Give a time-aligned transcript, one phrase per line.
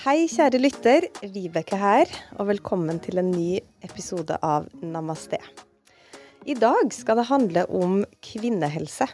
[0.00, 1.04] Hei, kjære lytter.
[1.28, 2.08] Vibeke her,
[2.40, 5.36] og velkommen til en ny episode av Namaste.
[6.48, 9.04] I dag skal det handle om kvinnehelse.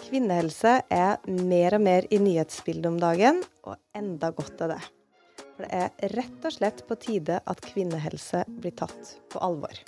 [0.00, 4.80] Kvinnehelse er mer og mer i nyhetsbildet om dagen, og enda godt er det.
[5.44, 9.78] For det er rett og slett på tide at kvinnehelse blir tatt på alvor.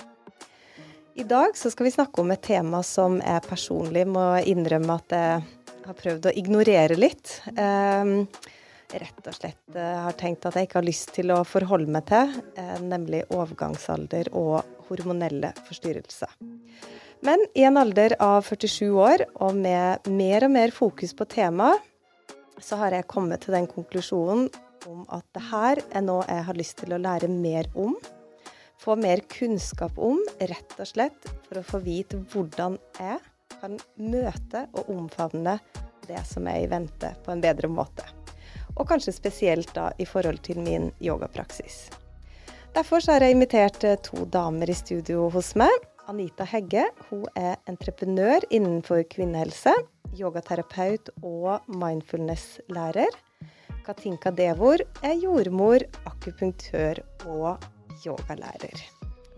[1.18, 5.42] I dag skal vi snakke om et tema som jeg personlig må innrømme at jeg
[5.88, 7.40] har prøvd å ignorere litt.
[7.50, 8.22] Eh,
[8.94, 12.06] rett og slett eh, har tenkt at jeg ikke har lyst til å forholde meg
[12.10, 16.32] til, eh, nemlig overgangsalder og hormonelle forstyrrelser.
[17.26, 21.80] Men i en alder av 47 år, og med mer og mer fokus på temaet,
[22.62, 24.46] så har jeg kommet til den konklusjonen
[24.88, 27.96] om at det her er noe jeg har lyst til å lære mer om.
[28.80, 33.18] Få mer kunnskap om, rett og slett for å få vite hvordan jeg
[33.56, 35.58] kan møte og omfavne
[36.06, 38.15] det som er i vente, på en bedre måte
[38.76, 41.86] og kanskje spesielt da i forhold til min yogapraksis.
[42.76, 45.72] Derfor har jeg invitert eh, to damer i studio hos meg.
[46.06, 49.72] Anita Hegge hun er entreprenør innenfor kvinnehelse,
[50.14, 53.16] yogaterapeut og mindfulness-lærer.
[53.86, 57.64] Katinka Devor er jordmor, akupunktør og
[58.04, 58.84] yogalærer.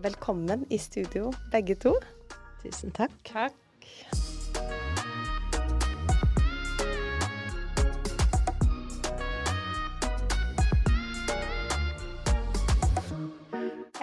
[0.02, 1.94] Velkommen i studio, begge to.
[2.64, 3.14] Tusen takk.
[3.28, 4.37] Takk.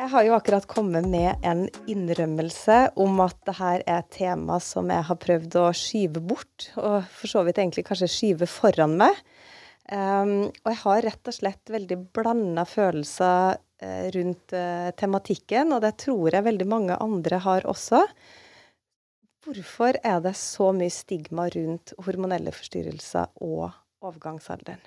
[0.06, 4.60] Jeg har jo akkurat kommet med en innrømmelse om at det her er et tema
[4.62, 8.94] som jeg har prøvd å skyve bort, og for så vidt egentlig kanskje skyve foran
[9.00, 9.18] meg.
[9.90, 15.82] Um, og jeg har rett og slett veldig blanda følelser uh, rundt uh, tematikken, og
[15.88, 18.06] det tror jeg veldig mange andre har også.
[19.42, 23.72] Hvorfor er det så mye stigma rundt hormonelle forstyrrelser og
[24.06, 24.86] overgangsalderen?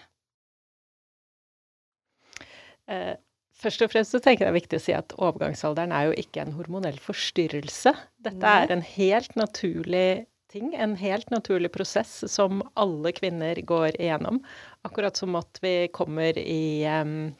[2.87, 3.17] Uh
[3.59, 6.19] Først og fremst så tenker jeg det er viktig å si at overgangsalderen er jo
[6.23, 7.93] ikke en hormonell forstyrrelse.
[8.23, 14.41] Dette er en helt naturlig ting, en helt naturlig prosess som alle kvinner går igjennom.
[14.87, 17.33] Akkurat som at vi kommer i, um,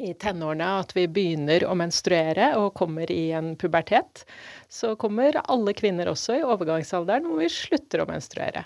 [0.00, 4.24] i tenårene, at vi begynner å menstruere og kommer i en pubertet,
[4.72, 8.64] så kommer alle kvinner også i overgangsalderen hvor vi slutter å menstruere.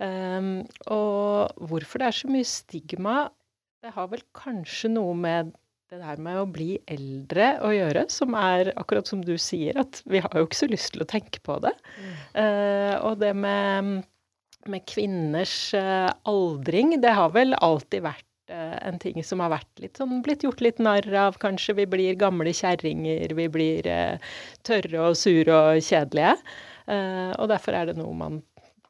[0.00, 3.18] Um, og hvorfor det er så mye stigma,
[3.84, 5.52] det har vel kanskje noe med
[5.94, 10.00] det der med å bli eldre å gjøre, som er akkurat som du sier, at
[10.10, 11.70] vi har jo ikke så lyst til å tenke på det.
[11.94, 12.12] Mm.
[12.34, 14.04] Uh, og det med,
[14.70, 19.84] med kvinners uh, aldring, det har vel alltid vært uh, en ting som har vært
[19.84, 21.76] litt sånn blitt gjort litt narr av, kanskje.
[21.78, 23.90] Vi blir gamle kjerringer, vi blir
[24.66, 26.34] tørre og sure og kjedelige.
[27.38, 28.42] og derfor er det noe man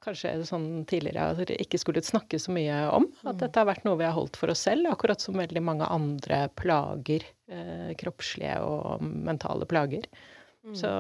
[0.04, 3.09] kanskje sånn tidligere ikke skulle snakke så mye om.
[3.25, 3.41] At mm.
[3.42, 6.44] dette har vært noe vi har holdt for oss selv, akkurat som veldig mange andre
[6.60, 7.26] plager.
[7.50, 10.06] Eh, kroppslige og mentale plager.
[10.64, 10.75] Mm.
[10.81, 10.91] Så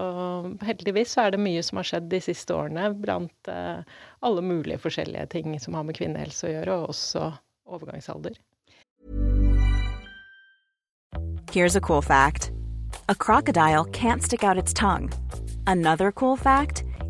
[0.66, 3.80] heldigvis så er det mye som har skjedd de siste årene blant eh,
[4.20, 7.30] alle mulige forskjellige ting som har med kvinnehelse å gjøre, og også
[7.64, 8.36] overgangsalder.
[11.50, 12.50] Here's a cool fact.
[13.08, 15.10] A crocodile can't stick out its tongue.
[15.66, 16.84] Another cool fact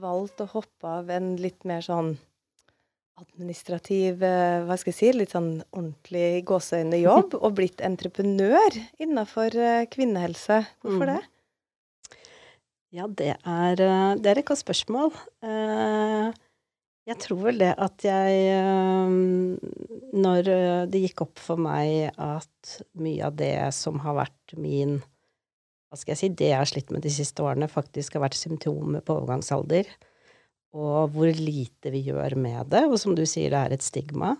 [0.00, 2.16] valgt å hoppe av en litt mer sånn
[3.16, 9.56] administrativ, eh, hva skal jeg si, litt sånn ordentlig gåseøyne jobb, og blitt entreprenør innenfor
[9.56, 10.62] eh, kvinnehelse.
[10.84, 11.14] Hvorfor mm.
[11.14, 12.18] det?
[12.96, 15.14] Ja, det er, eh, det er et godt spørsmål.
[17.06, 19.50] Jeg tror vel det at jeg
[20.10, 20.48] Når
[20.90, 24.96] det gikk opp for meg at mye av det som har vært min
[26.00, 29.04] skal jeg si, det jeg har slitt med de siste årene, faktisk har vært symptomer
[29.04, 29.88] på overgangsalder,
[30.76, 34.34] og hvor lite vi gjør med det, og som du sier, det er et stigma,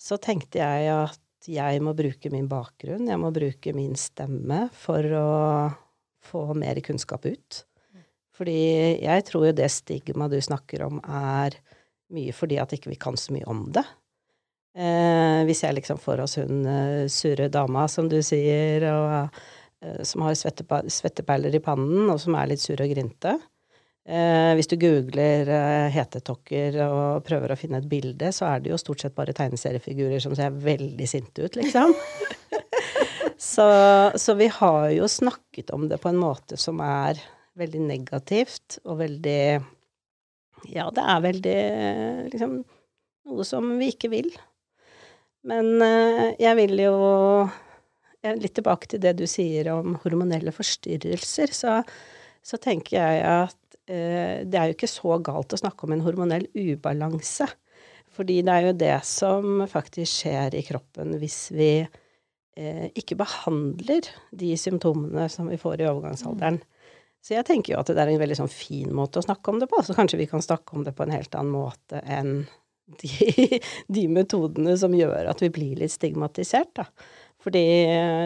[0.00, 5.16] så tenkte jeg at jeg må bruke min bakgrunn, jeg må bruke min stemme for
[5.16, 5.30] å
[6.24, 7.64] få mer kunnskap ut.
[8.34, 8.58] Fordi
[9.04, 11.54] jeg tror jo det stigmaet du snakker om, er
[12.14, 13.84] mye fordi at ikke vi kan så mye om det.
[14.74, 19.53] Eh, hvis jeg liksom får oss hun uh, sure dama, som du sier, og Eh,
[20.06, 23.34] som har svetteperler i pannen, og som er litt sur og grinte.
[24.04, 28.74] Eh, hvis du googler eh, hetetokker og prøver å finne et bilde, så er det
[28.74, 31.94] jo stort sett bare tegneseriefigurer som ser veldig sinte ut, liksom.
[33.44, 33.64] Så,
[34.16, 37.18] så, vi har jo snakket om det på en måte som er
[37.58, 39.40] veldig negativt og veldig
[40.70, 41.56] Ja, det er veldig
[42.30, 44.30] liksom noe som vi ikke vil.
[45.50, 45.82] Men
[46.40, 46.94] jeg vil jo
[48.24, 51.80] Litt tilbake til det du sier om hormonelle forstyrrelser, så,
[52.40, 56.04] så tenker jeg at eh, det er jo ikke så galt å snakke om en
[56.06, 57.50] hormonell ubalanse.
[58.14, 64.08] Fordi det er jo det som faktisk skjer i kroppen hvis vi eh, ikke behandler
[64.30, 66.60] de symptomene som vi får i overgangsalderen.
[67.24, 69.60] Så jeg tenker jo at det er en veldig sånn fin måte å snakke om
[69.60, 69.80] det på.
[69.82, 72.42] Så kanskje vi kan snakke om det på en helt annen måte enn
[73.00, 73.60] de,
[73.96, 76.88] de metodene som gjør at vi blir litt stigmatisert, da.
[77.44, 77.64] Fordi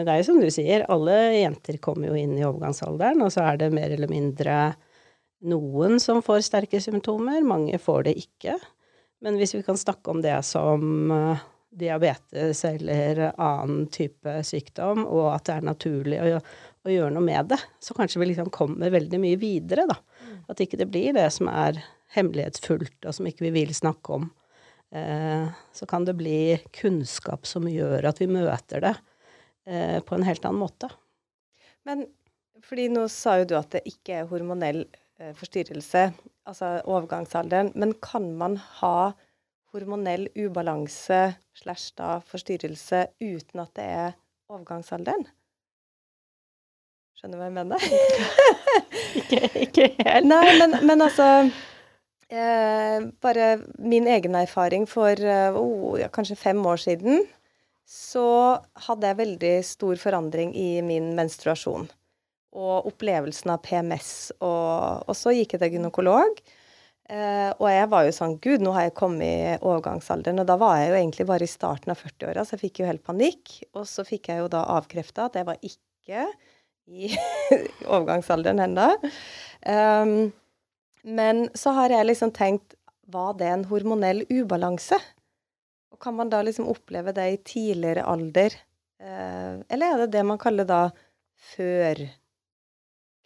[0.05, 3.43] det er jo som du sier, alle jenter kommer jo inn i overgangsalderen, og så
[3.49, 4.59] er det mer eller mindre
[5.49, 8.55] noen som får sterke symptomer, mange får det ikke.
[9.23, 11.43] Men hvis vi kan snakke om det som uh,
[11.75, 17.51] diabetes eller annen type sykdom, og at det er naturlig å, å, gjøre noe med
[17.51, 19.99] det, så kanskje vi liksom kommer veldig mye videre, da.
[20.23, 20.41] Mm.
[20.51, 21.81] At ikke det blir det som er
[22.15, 24.29] hemmelighetsfullt, og som ikke vi vil snakke om.
[24.89, 30.25] Uh, så kan det bli kunnskap som gjør at vi møter det uh, på en
[30.25, 30.89] helt annen måte.
[31.85, 32.07] Men
[32.65, 34.83] fordi nå sa jo du at det ikke er hormonell
[35.35, 36.09] forstyrrelse
[36.47, 37.71] altså overgangsalderen.
[37.75, 39.11] Men kan man ha
[39.73, 44.15] hormonell ubalanse slash da forstyrrelse uten at det er
[44.49, 45.27] overgangsalderen?
[47.19, 47.87] Skjønner du hva jeg mener?
[49.19, 50.29] ikke, ikke, helt.
[50.29, 51.27] Nei, men, men altså
[52.29, 55.19] eh, Bare min egen erfaring for
[55.57, 57.23] oh, ja, kanskje fem år siden,
[57.89, 61.89] så hadde jeg veldig stor forandring i min menstruasjon
[62.55, 64.11] og opplevelsen av PMS.
[64.41, 66.41] Og, og så gikk jeg til gynekolog.
[67.09, 70.41] Eh, og jeg var jo sånn Gud, nå har jeg kommet i overgangsalderen.
[70.41, 72.89] Og da var jeg jo egentlig bare i starten av 40-åra, så jeg fikk jo
[72.89, 73.55] helt panikk.
[73.73, 76.27] Og så fikk jeg jo da avkrefta at jeg var ikke
[76.89, 77.09] i
[77.93, 78.91] overgangsalderen ennå.
[79.65, 80.13] Um,
[81.03, 82.75] men så har jeg liksom tenkt
[83.09, 84.97] Var det en hormonell ubalanse?
[85.89, 88.53] Og kan man da liksom oppleve det i tidligere alder?
[89.01, 90.81] Uh, eller er det det man kaller da
[91.55, 92.03] før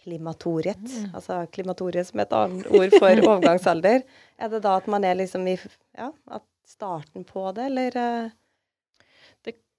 [0.03, 1.11] klimatoriet, mm.
[1.15, 4.03] altså klimatoriet som et annet ord for overgangsalder,
[4.37, 5.57] er det da at man er liksom i
[5.97, 7.97] Ja, at starten på det, eller?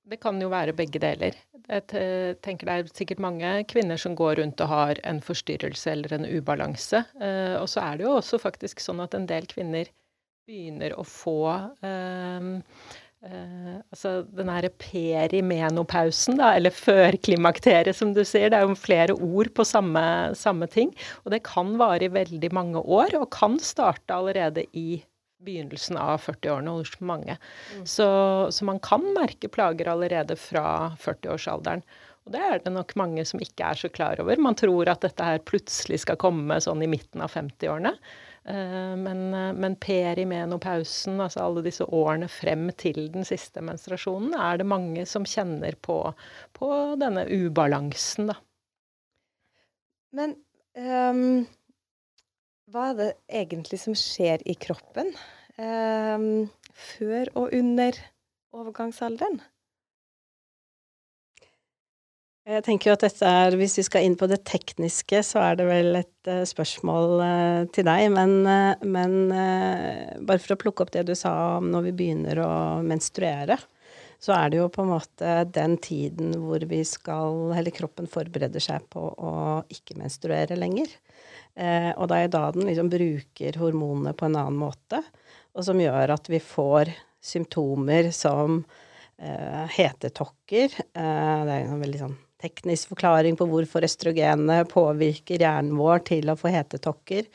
[0.05, 1.37] Det, det kan jo være begge deler.
[1.65, 6.12] Jeg tenker det er sikkert mange kvinner som går rundt og har en forstyrrelse eller
[6.12, 7.05] en ubalanse.
[7.21, 9.89] Eh, og så er det jo også faktisk sånn at en del kvinner
[10.45, 11.41] begynner å få
[11.81, 12.59] um,
[13.25, 18.51] Uh, altså den herre perimenopausen, da, eller førklimakteriet, som du sier.
[18.53, 20.03] Det er jo flere ord på samme,
[20.37, 20.93] samme, ting.
[21.25, 25.01] Og det kan vare i veldig mange år, og kan starte allerede i
[25.44, 27.37] begynnelsen av 40-årene hos mange.
[27.75, 27.85] Mm.
[27.87, 28.08] Så,
[28.50, 30.67] så, man kan merke plager allerede fra
[31.02, 31.85] 40-årsalderen.
[32.25, 34.41] Og det er det nok mange som ikke er så klar over.
[34.41, 37.93] Man tror at dette her plutselig skal komme sånn i midten av 50-årene.
[38.44, 39.26] Eh, men,
[39.61, 45.29] men perimenopausen, altså alle disse årene frem til den siste menstruasjonen, er det mange som
[45.29, 45.99] kjenner på,
[46.56, 46.70] på
[47.00, 48.41] denne ubalansen, da.
[50.14, 50.37] Men
[50.79, 51.44] um,
[52.72, 53.11] hva er det
[53.43, 55.11] egentlig som skjer i kroppen
[55.61, 56.28] eh,
[56.75, 57.99] før og under
[58.55, 59.43] overgangsalderen?
[62.44, 65.55] Jeg tenker jo at dette er, Hvis vi skal inn på det tekniske, så er
[65.56, 68.03] det vel et uh, spørsmål uh, til deg.
[68.12, 69.15] Men, uh, men
[70.29, 72.50] bare for å plukke opp det du sa om når vi begynner å
[72.84, 73.56] menstruere,
[74.20, 78.60] så er det jo på en måte den tiden hvor vi skal Eller kroppen forbereder
[78.62, 79.34] seg på å
[79.72, 80.93] ikke menstruere lenger.
[81.55, 84.99] Og det er da den liksom bruker hormonene på en annen måte,
[85.55, 86.91] og som gjør at vi får
[87.25, 88.65] symptomer som
[89.15, 90.75] hetetokker.
[90.91, 96.39] det er en veldig sånn teknisk forklaring på hvorfor østrogenet påvirker hjernen vår til å
[96.39, 97.29] få hetetokker,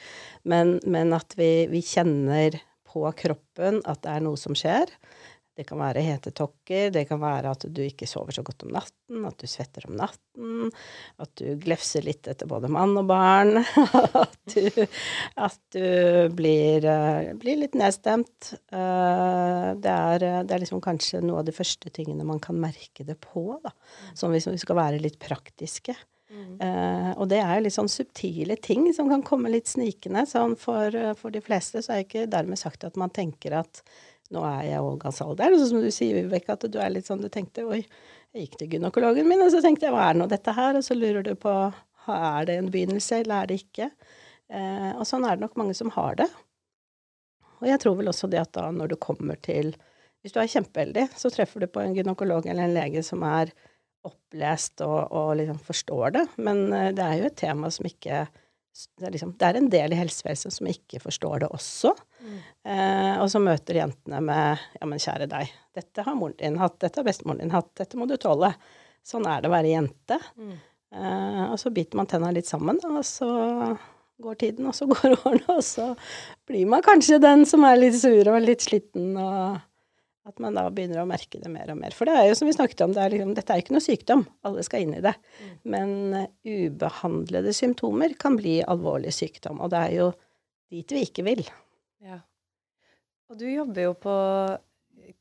[0.49, 2.59] men, men at vi, vi, kjenner
[2.89, 4.91] på kroppen at det er noe som skjer.
[5.59, 9.25] Det kan være hetetokker, det kan være at du ikke sover så godt om natten,
[9.27, 10.69] at du svetter om natten,
[11.19, 13.59] at du glefser litt etter både mann og barn,
[14.23, 14.85] at du,
[15.35, 18.53] at du blir, uh, blir, litt nedstemt.
[18.71, 23.03] Uh, det, er, det, er, liksom kanskje noe av de første tingene man kan merke
[23.03, 23.73] det på, da.
[24.15, 25.97] Sånn hvis vi skal være litt praktiske.
[26.29, 26.53] Mm.
[26.61, 30.23] Uh, og det er jo litt sånn subtile ting som kan komme litt snikende.
[30.29, 33.83] Sånn for, for de fleste så er ikke dermed sagt at man tenker at
[34.33, 35.55] nå er jeg overgangsalderen.
[35.55, 37.81] Og så som du sier, Vibeke, at du er litt sånn Du tenkte oi,
[38.33, 40.77] jeg gikk til gynekologen min, og så tenkte jeg hva er nå dette her?
[40.77, 41.53] Og så lurer du på
[42.09, 43.89] er det en begynnelse, eller er det ikke?
[44.49, 46.29] Eh, og sånn er det nok mange som har det.
[47.59, 49.75] Og jeg tror vel også det at da når du kommer til
[50.19, 53.53] Hvis du er kjempeheldig, så treffer du på en gynekolog eller en lege som er
[54.03, 58.25] opplest og, og liksom forstår det, men eh, det er jo et tema som ikke
[58.99, 61.91] det er, liksom, det er en del i helsevesenet som ikke forstår det også.
[62.23, 62.37] Mm.
[62.73, 66.77] Eh, og så møter jentene med Ja, men kjære deg, dette har moren din hatt,
[66.83, 68.53] dette har bestemoren din hatt, dette må du tåle.
[69.05, 70.19] Sånn er det å være jente.
[70.37, 70.57] Mm.
[70.95, 73.29] Eh, og så biter man tenna litt sammen, og så
[74.19, 75.91] går tiden, og så går årene, og så
[76.47, 79.59] blir man kanskje den som er litt sur og litt sliten og
[80.27, 81.95] at man da begynner å merke det mer og mer.
[81.95, 83.85] For det er jo som vi snakket om, det er liksom, dette er ikke noe
[83.85, 84.25] sykdom.
[84.45, 85.15] Alle skal inn i det.
[85.39, 85.53] Mm.
[85.73, 89.61] Men uh, ubehandlede symptomer kan bli alvorlig sykdom.
[89.63, 90.09] Og det er jo
[90.69, 91.43] dit vi ikke vil.
[92.05, 92.19] Ja.
[93.29, 94.15] Og du jobber jo på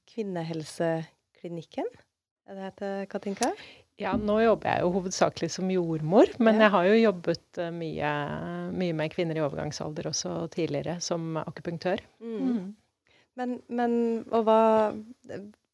[0.08, 1.88] Kvinnehelseklinikken.
[2.48, 3.52] Er det heter Katinka?
[3.98, 6.66] Ja, nå jobber jeg jo hovedsakelig som jordmor, men ja.
[6.66, 8.10] jeg har jo jobbet eh, mye,
[8.70, 12.04] mye, med kvinner i overgangsalder også tidligere, som akupunktør.
[12.22, 12.76] Mm.
[13.38, 13.92] Men, men
[14.34, 14.60] og hva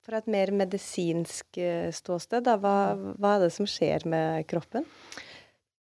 [0.05, 4.85] Fra et mer medisinsk eh, ståsted, da, hva, hva er det som skjer med kroppen?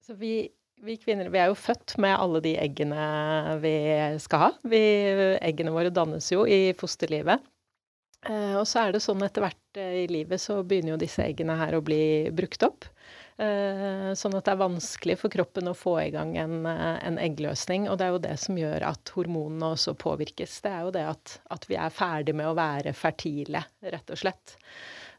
[0.02, 0.48] Så vi,
[0.82, 3.04] vi kvinner vi er jo født med alle de eggene
[3.62, 3.76] vi
[4.24, 4.50] skal ha.
[4.66, 4.80] Vi,
[5.38, 7.46] eggene våre dannes jo i fosterlivet.
[8.26, 11.22] Eh, og så er det sånn etter hvert eh, i livet så begynner jo disse
[11.22, 12.02] eggene her å bli
[12.34, 12.88] brukt opp.
[13.38, 17.20] Eh, sånn at det er vanskelig for kroppen å få i gang en, eh, en,
[17.22, 17.86] eggløsning.
[17.86, 20.56] Og det er jo det som gjør at hormonene også påvirkes.
[20.64, 23.62] Det er jo det at, at vi er ferdig med å være fertile,
[23.94, 24.56] rett og slett.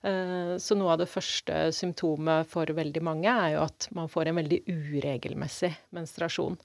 [0.04, 4.28] Eh, så noe av det første symptomet for veldig mange er jo at man får
[4.28, 6.60] en veldig uregelmessig menstruasjon.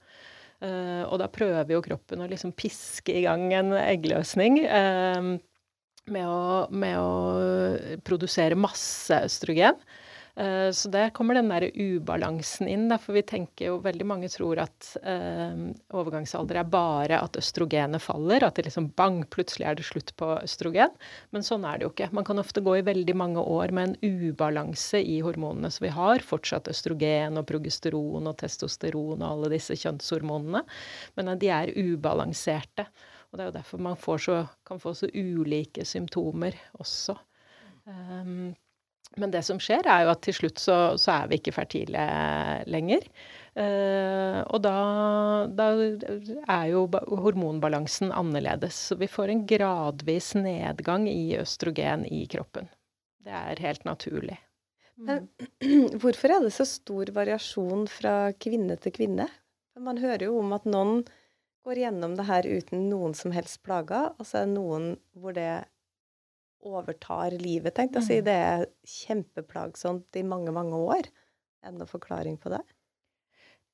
[0.65, 4.55] Og da prøver jo kroppen å liksom piske i gang en eggløsning.
[4.63, 9.75] Med å, med å produsere masse østrogen.
[10.35, 12.89] Eh, så der kommer den der ubalansen inn.
[12.99, 15.61] For vi tenker jo veldig mange tror at eh,
[15.95, 18.43] overgangsalder er bare at østrogenet faller.
[18.43, 20.91] At det liksom bang, plutselig er det slutt på østrogen.
[21.35, 22.11] Men sånn er det jo ikke.
[22.15, 25.71] Man kan ofte gå i veldig mange år med en ubalanse i hormonene.
[25.71, 30.65] Så vi har fortsatt østrogen og progesteron og testosteron og alle disse kjønnshormonene.
[31.15, 32.89] Men de er ubalanserte.
[33.31, 37.17] Og det er jo derfor man så, kan få så ulike symptomer også.
[37.85, 38.53] Um,
[39.15, 42.05] men det som skjer, er jo at til slutt så, så er vi ikke fertile
[42.67, 43.05] lenger.
[43.55, 44.75] Uh, og da,
[45.47, 45.69] da,
[46.51, 46.85] er jo
[47.23, 48.79] hormonbalansen annerledes.
[48.89, 52.67] Så vi får en gradvis nedgang i østrogen i kroppen.
[53.25, 54.37] Det er helt naturlig.
[54.95, 55.27] Men
[56.01, 59.29] hvorfor er det så stor variasjon fra kvinne til kvinne?
[59.79, 61.03] Man hører jo om at noen
[61.65, 65.35] går gjennom det her uten noen som helst plager, og så er det noen hvor
[65.35, 65.65] det
[66.65, 68.17] overtar livet, tenkte jeg å si.
[68.21, 68.25] Mm.
[68.27, 71.11] Det er kjempeplagsomt i mange, mange år.
[71.63, 72.61] Er det noen forklaring på det?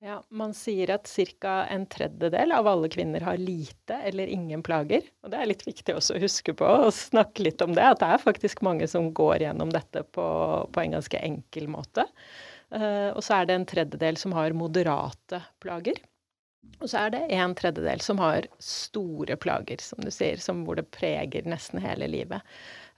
[0.02, 1.66] Ja, Man sier at ca.
[1.70, 5.06] en tredjedel av alle kvinner har lite eller ingen plager.
[5.22, 8.02] Og det er litt viktig også å huske på og snakke litt om det, at
[8.02, 10.26] det er faktisk mange som går gjennom dette på,
[10.74, 12.08] på en ganske enkel måte.
[12.74, 16.02] Uh, og så er det en tredjedel som har moderate plager.
[16.82, 20.82] Og så er det en tredjedel som har store plager, som du sier, som hvor
[20.82, 22.42] det preger nesten hele livet.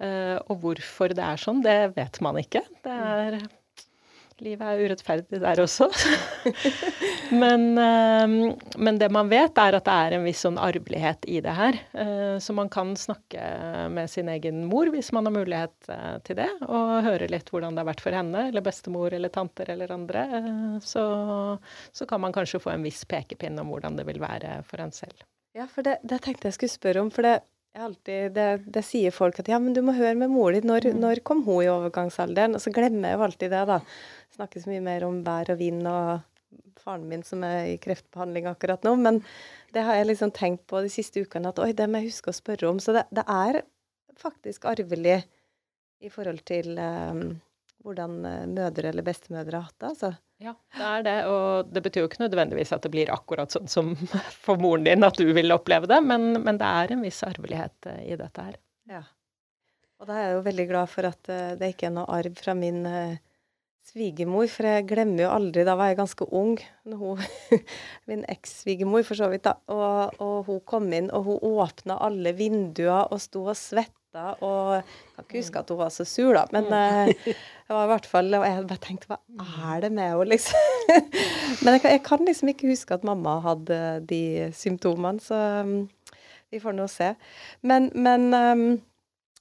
[0.01, 2.65] Uh, og hvorfor det er sånn, det vet man ikke.
[2.85, 3.43] Det er
[4.43, 5.85] Livet er urettferdig der også.
[7.43, 11.37] men, uh, men, det man vet, er at det er en viss sånn arvelighet i
[11.45, 11.77] det her.
[11.93, 13.45] Uh, så man kan snakke
[13.93, 15.91] med sin egen mor hvis man har mulighet
[16.25, 19.69] til det, og høre litt hvordan det har vært for henne, eller bestemor eller tanter
[19.75, 20.25] eller andre.
[20.83, 21.05] Så,
[21.93, 24.91] så, kan man kanskje få en viss pekepinn om hvordan det vil være for en
[24.97, 25.23] selv.
[25.53, 27.13] Ja, for det, det tenkte jeg skulle spørre om.
[27.13, 27.37] for det
[27.73, 30.61] Alltid, det, det, sier folk at ja, men du må høre med mor di.
[30.61, 30.99] Når, mm.
[31.01, 32.53] når, kom hun i overgangsalderen?
[32.53, 33.79] Og så glemmer jeg jo alltid det, da.
[34.35, 36.21] Snakker så mye mer om vær og vind og
[36.83, 38.93] faren min som er i kreftbehandling akkurat nå.
[39.01, 39.21] Men
[39.73, 42.29] det har jeg liksom tenkt på de siste ukene at oi, det må jeg huske
[42.29, 42.81] å spørre om.
[42.83, 43.63] Så det, det er
[44.21, 45.23] faktisk arvelig
[46.03, 47.23] i forhold til um,
[47.83, 49.91] hvordan eh, mødre eller bestemødre har hatt det.
[49.95, 50.13] altså.
[50.43, 51.15] Ja, det er det.
[51.31, 53.93] Og det betyr jo ikke nødvendigvis at det blir akkurat sånn som
[54.45, 57.91] for moren din at du vil oppleve det, men, men det er en viss arvelighet
[57.91, 58.57] eh, i dette her.
[58.91, 59.03] Ja.
[60.01, 62.35] Og da er jeg jo veldig glad for at uh, det ikke er noe arv
[62.35, 63.15] fra min uh,
[63.87, 66.57] svigermor, for jeg glemmer jo aldri Da var jeg ganske ung.
[66.91, 67.21] Hun,
[68.11, 69.55] min eks-svigermor, for så vidt, da.
[69.71, 74.35] Og, og, hun kom inn, og hun åpna alle vinduer og sto og svetta jenta.
[74.45, 77.09] Og jeg kan ikke huske at hun var så sur, da, men uh,
[77.67, 79.19] jeg var i hvert fall Og jeg bare tenkte hva
[79.73, 80.59] er det med henne, liksom?
[81.63, 85.89] men jeg kan, jeg kan, liksom ikke huske at mamma hadde de symptomene, så um,
[86.51, 87.13] vi får nå se.
[87.61, 88.81] Men, men um,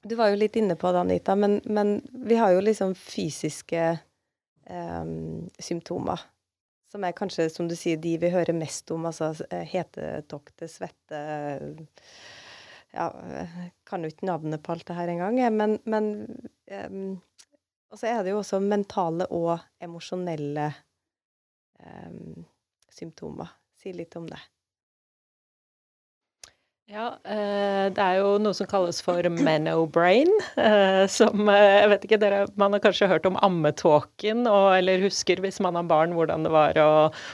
[0.03, 3.97] du var jo litt inne på det, Anita, men, men vi har jo liksom fysiske
[4.69, 6.29] um, symptomer.
[6.93, 9.07] Som er kanskje, som du sier, de vi hører mest om.
[9.09, 11.21] Altså hetetokter, svette
[12.93, 13.07] ja,
[13.93, 16.09] kan jo ikke navnet på alt det her engang, men, men
[16.89, 17.21] um,
[17.93, 20.71] Og så er det jo også mentale og emosjonelle
[21.77, 22.41] um,
[22.89, 23.53] symptomer.
[23.77, 24.41] Si litt om det.
[26.91, 30.29] Ja, eh, det er jo noe som kalles for menobrain.
[30.59, 35.39] Eh, som eh, Jeg vet ikke, dere Man har kanskje hørt om ammetåken, eller husker
[35.41, 36.91] hvis man har barn hvordan det var å,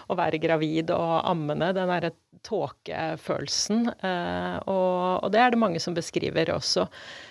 [0.08, 1.74] å være gravid og ammende.
[1.76, 2.14] Den derre
[2.48, 3.90] tåkefølelsen.
[3.90, 6.86] Og, og, det er det mange som beskriver også.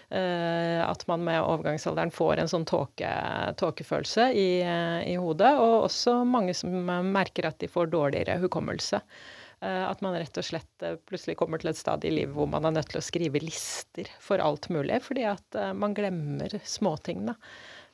[0.08, 3.10] At man med overgangsalderen får en sånn tåke,
[3.60, 4.48] tåkefølelse i,
[5.08, 5.54] i hodet.
[5.60, 6.72] Og også mange som
[7.12, 9.02] merker at de får dårligere hukommelse.
[9.60, 12.46] Eh, at man rett og slett eh, plutselig kommer til et stadium i livet hvor
[12.50, 16.54] man er nødt til å skrive lister for alt mulig, fordi at eh, man glemmer
[16.62, 17.34] småting, da.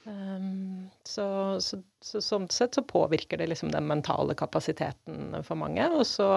[0.04, 1.26] Um, så,
[1.64, 5.86] så, så, sånn sett så påvirker det liksom den mentale kapasiteten for mange.
[5.96, 6.28] Og så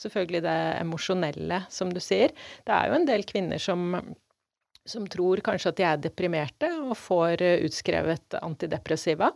[0.00, 2.34] selvfølgelig det emosjonelle, som du sier.
[2.66, 3.94] Det er jo en del kvinner som
[4.84, 9.30] som tror kanskje at de er deprimerte og får eh, utskrevet antidepressiva,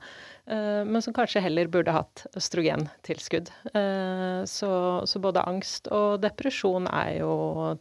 [0.46, 3.48] eh, men som kanskje heller burde hatt østrogentilskudd.
[3.72, 4.72] Eh, så,
[5.08, 7.32] så, både angst og depresjon er jo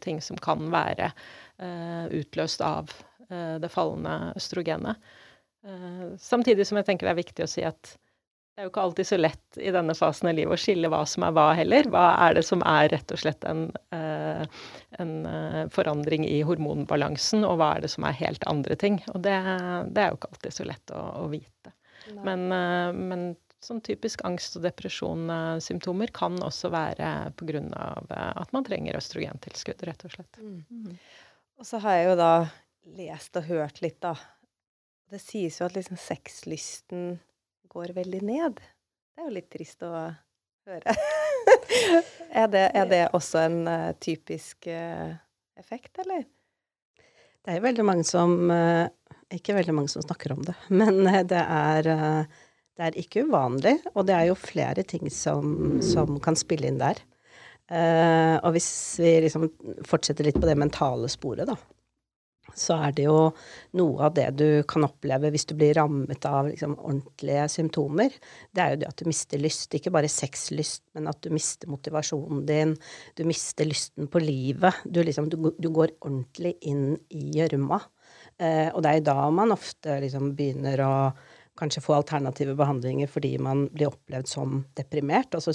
[0.03, 1.11] ting som kan være
[2.13, 2.91] utløst av
[3.27, 4.99] det fallende østrogenet.
[6.21, 7.97] Samtidig som jeg tenker det er viktig å si at
[8.57, 11.03] det er jo ikke alltid så lett i denne fasen av livet å skille hva
[11.05, 11.85] som er hva heller.
[11.93, 14.63] Hva er det som er rett og slett en, eh,
[14.97, 18.97] en eh, forandring i hormonbalansen, og hva er det som er helt andre ting?
[19.13, 19.35] Og det,
[19.93, 21.75] det er jo ikke alltid så lett å, å vite.
[22.15, 23.27] Men, eh, men,
[23.61, 27.61] sånn typisk angst- og depresjonssymptomer kan også være pga.
[28.41, 30.41] at man trenger østrogentilskudd, rett og slett.
[30.41, 30.63] Mm.
[30.71, 30.97] Mm.
[31.61, 32.33] Og så har jeg jo da
[32.97, 34.15] lest og hørt litt, da.
[35.07, 37.13] Det sies jo at liksom sexlysten
[37.71, 38.57] går veldig ned.
[38.59, 39.91] Det er jo litt trist å
[40.67, 40.95] høre.
[42.41, 45.15] er, det, er, det, også en uh, typisk uh,
[45.55, 46.25] effekt, eller?
[47.39, 48.89] Det er jo veldig mange som uh,
[49.31, 50.99] Ikke veldig mange som snakker om det, men
[51.29, 51.87] det er,
[52.75, 53.77] det er ikke uvanlig.
[53.95, 56.99] Og det er jo flere ting som, som kan spille inn der.
[58.43, 58.69] og hvis
[59.03, 59.49] vi liksom
[59.87, 61.55] fortsetter litt på det mentale sporet, da
[62.59, 63.17] så er det jo
[63.79, 68.15] noe av det du kan oppleve hvis du blir rammet av liksom, ordentlige symptomer.
[68.51, 69.75] Det er jo det at du mister lyst.
[69.77, 72.75] Ikke bare sexlyst, men at du mister motivasjonen din.
[73.17, 74.83] Du mister lysten på livet.
[74.85, 77.81] Du, liksom, du, du går ordentlig inn i gjørma.
[78.37, 80.93] Eh, og det er jo da man ofte liksom begynner å
[81.57, 85.53] kanskje få alternative behandlinger fordi man blir opplevd som deprimert, og så,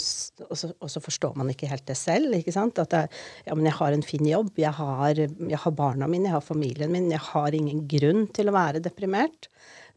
[0.49, 2.35] og så, og så forstår man ikke helt det selv.
[2.37, 2.81] ikke sant?
[2.83, 3.05] At det,
[3.47, 6.45] ja, men jeg har en fin jobb, jeg har, jeg har, barna mine, jeg har
[6.45, 9.49] familien min, jeg har ingen grunn til å være deprimert.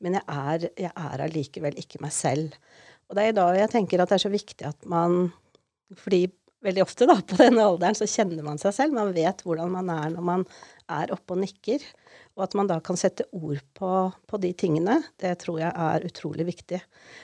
[0.03, 2.55] Men jeg er, allikevel ikke meg selv.
[3.09, 5.29] Og det er da jeg tenker at det er så viktig at man
[6.01, 6.25] Fordi
[6.65, 8.95] veldig ofte da, på denne alderen så kjenner man seg selv.
[8.97, 10.45] Man vet hvordan man er når man
[10.91, 11.83] er oppe og nikker.
[12.35, 13.89] Og at man da kan sette ord på,
[14.27, 16.81] på, de tingene, det tror jeg er utrolig viktig.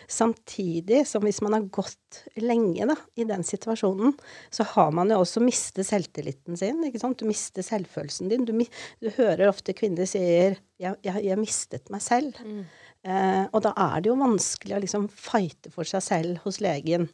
[0.07, 4.13] Samtidig som hvis man har gått lenge da, i den situasjonen,
[4.47, 6.79] så har man jo også mistet selvtilliten sin.
[6.87, 7.19] ikke sant?
[7.19, 8.47] Du mister selvfølelsen din.
[8.47, 8.55] Du,
[9.03, 12.39] du hører ofte kvinner sier jeg, jeg, jeg mistet meg selv'.
[12.47, 12.63] Mm.
[13.01, 17.09] Eh, og da er det jo vanskelig å liksom fighte for seg selv hos legen.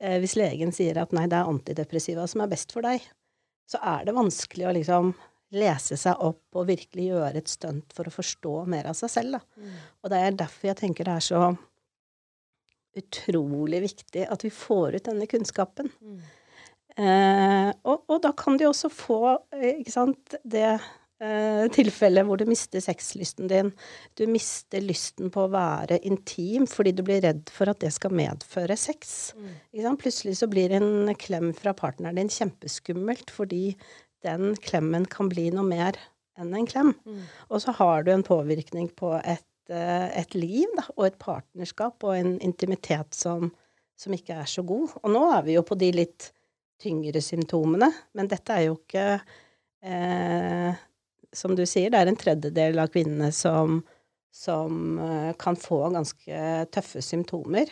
[0.00, 3.04] Eh, hvis legen sier at 'nei, det er antidepressiva som er best for deg',
[3.68, 5.12] så er det vanskelig å liksom
[5.52, 9.36] lese seg opp og virkelig gjøre et stunt for å forstå mer av seg selv.
[9.36, 9.62] Da.
[9.62, 9.76] Mm.
[10.02, 11.42] Og det er derfor jeg tenker det er så
[12.98, 15.92] utrolig viktig at vi får ut denne kunnskapen.
[16.00, 16.18] Mm.
[16.92, 19.20] Eh, og, og, da kan de også få
[19.56, 23.72] eh, ikke sant, det eh, tilfellet hvor du mister sexlysten din.
[24.18, 28.12] Du mister lysten på å være intim fordi du blir redd for at det skal
[28.16, 29.32] medføre sex.
[29.38, 29.96] Mm.
[30.02, 33.70] Plutselig så blir en klem fra partneren din kjempeskummelt fordi
[34.26, 35.98] den klemmen kan bli noe mer
[36.40, 36.92] enn en klem.
[37.06, 37.24] Mm.
[37.50, 42.04] Og så har du en påvirkning på et, eh, et liv da, og et partnerskap
[42.06, 43.50] og en intimitet som,
[43.98, 44.96] som, ikke er så god.
[45.02, 46.30] Og nå er vi jo på de litt
[46.82, 49.20] tyngre symptomene, men dette er jo ikke
[49.82, 50.80] eh,
[51.32, 53.78] Som du sier, det er en tredjedel av kvinnene som,
[54.28, 57.70] som eh, kan få ganske tøffe symptomer.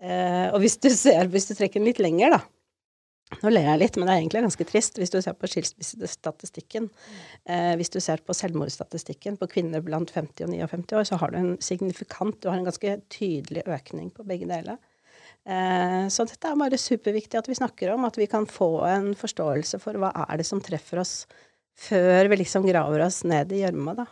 [0.00, 2.40] Eh, og hvis du ser, hvis du trekker den litt lenger, da,
[3.42, 6.88] nå ler jeg litt, men det er egentlig ganske trist hvis du ser på skilsmissestatistikken.
[7.48, 11.32] Eh, hvis du ser på selvmordsstatistikken på kvinner blant 50 og 59 år, så har
[11.32, 14.78] du en signifikant, du har en ganske tydelig økning på begge deler.
[15.44, 19.12] Eh, så dette er bare superviktig at vi snakker om, at vi kan få en
[19.18, 21.24] forståelse for hva er det som treffer oss
[21.74, 24.06] før vi liksom graver oss ned i gjørma, da.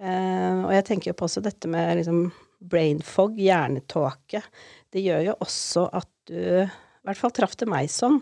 [0.00, 2.30] Eh, og jeg tenker jo på også dette med liksom
[2.70, 4.40] brain fog, hjernetåke.
[4.92, 6.64] Det gjør jo også at du
[7.10, 8.20] i hvert fall traff det meg sånn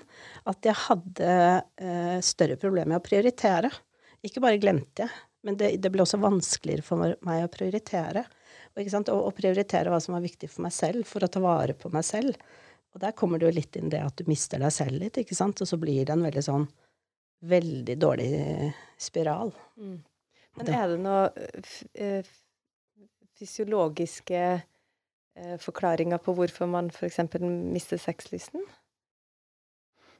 [0.49, 1.33] at jeg hadde
[1.77, 3.71] eh, større problemer med å prioritere.
[4.25, 5.13] Ikke bare glemte jeg,
[5.47, 8.25] men det, det, ble også vanskeligere for meg å prioritere.
[8.79, 11.75] Og og, og prioritere hva som var viktig for meg selv, for å ta vare
[11.75, 12.37] på meg selv.
[12.95, 15.37] Og der kommer det jo litt inn det at du mister deg selv litt, ikke
[15.37, 16.69] sant, og så blir det en veldig sånn
[17.49, 18.31] veldig dårlig
[18.99, 19.53] spiral.
[19.79, 19.99] Mm.
[20.59, 21.29] Men er det noe
[23.39, 24.43] fysiologiske
[25.39, 27.21] eh, forklaringer på hvorfor man f.eks.
[27.41, 28.65] mister sexlysten?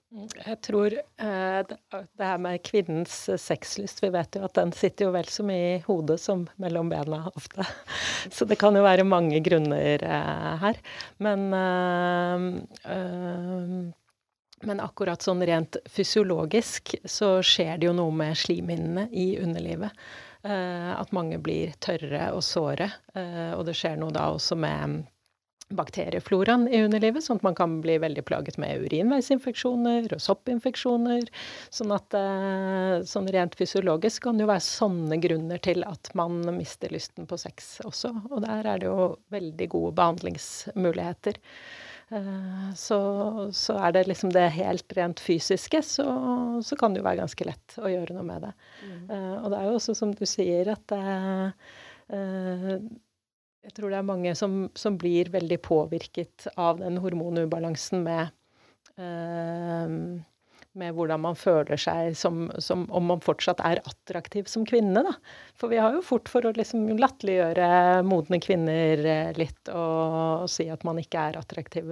[0.09, 5.13] Jeg tror eh, det her med kvinnens sexlyst Vi vet jo at den sitter jo
[5.13, 7.67] vel så mye i hodet som mellom bena ofte.
[8.35, 10.81] Så det kan jo være mange grunner eh, her.
[11.21, 11.45] Men,
[14.65, 19.93] men akkurat sånn rent fysiologisk så skjer det jo noe med slimhinnene i underlivet.
[20.47, 22.87] At mange blir tørre og såre.
[23.57, 25.03] Og det skjer noe da også med
[25.69, 31.29] bakteriefloraen i underlivet, sånn at man kan bli veldig plaget med urinveisinfeksjoner og soppinfeksjoner.
[31.75, 36.41] Sånn at eh, sånn rent fysiologisk kan det jo være sånne grunner til at man
[36.57, 38.15] mister lysten på sex også.
[38.31, 41.41] Og der er det jo veldig gode behandlingsmuligheter.
[42.11, 43.01] Eh, så,
[43.53, 46.07] så er det liksom det helt rent fysiske, så,
[46.65, 48.55] så, kan det jo være ganske lett å gjøre noe med det.
[48.85, 49.03] Mm.
[49.11, 51.03] Eh, og det er jo også som du sier, at det
[53.69, 58.31] jeg tror det er mange som, som blir veldig påvirket av den hormonubalansen med
[58.97, 59.97] eh,
[60.79, 65.15] med hvordan man føler seg som, som, om man fortsatt er attraktiv som kvinne, da.
[65.59, 67.69] For vi har jo fort for å liksom latterliggjøre
[68.07, 71.89] modne kvinner eh, litt og, si at man ikke er attraktiv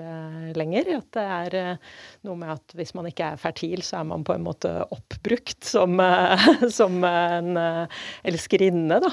[0.57, 0.93] lenger.
[1.01, 1.97] At det er eh,
[2.29, 5.67] noe med at hvis man ikke er fertil, så er man på en måte oppbrukt
[5.67, 6.47] som, eh,
[6.79, 7.59] som en
[8.27, 9.11] elskerinne, da.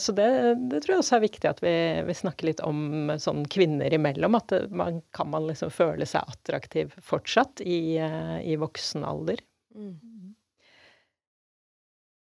[0.00, 0.26] Så det,
[0.70, 1.74] det, tror jeg også er viktig at vi,
[2.06, 4.34] vi snakker litt om sånn kvinner imellom.
[4.38, 9.40] At man, kan man liksom føle seg attraktiv fortsatt i, i voksen voksen alder.
[9.76, 10.34] Mm.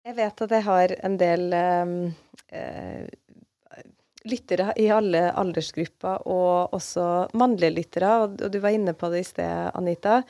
[0.06, 1.96] Jeg vet at jeg har en del ehm,
[2.54, 3.08] eh,
[4.26, 9.24] lyttere i alle aldersgrupper, og også mannlige lyttere, og, og du var inne på det
[9.24, 10.22] i sted, Anita.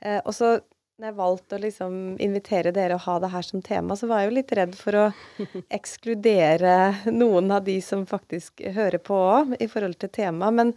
[0.00, 0.56] Eh, og så
[0.98, 4.22] når jeg valgte å liksom invitere dere og ha det her som tema, så var
[4.22, 5.04] jeg jo litt redd for å
[5.78, 10.56] ekskludere noen av de som faktisk hører på òg, i forhold til temaet.
[10.56, 10.72] Men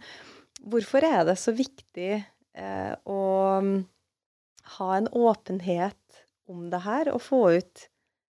[0.62, 3.18] hvorfor er det så viktig eh, å
[4.78, 5.96] ha en åpenhet
[6.48, 7.88] om det her, og få ut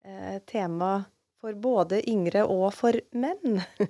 [0.07, 1.05] eh, tema
[1.45, 3.61] for både yngre og for menn.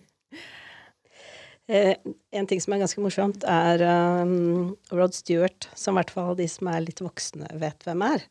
[1.70, 1.94] eh,
[2.34, 3.84] en ting som er ganske morsomt, er
[4.24, 8.26] um, Rod Stewart, som i hvert fall de som er litt voksne, vet hvem er.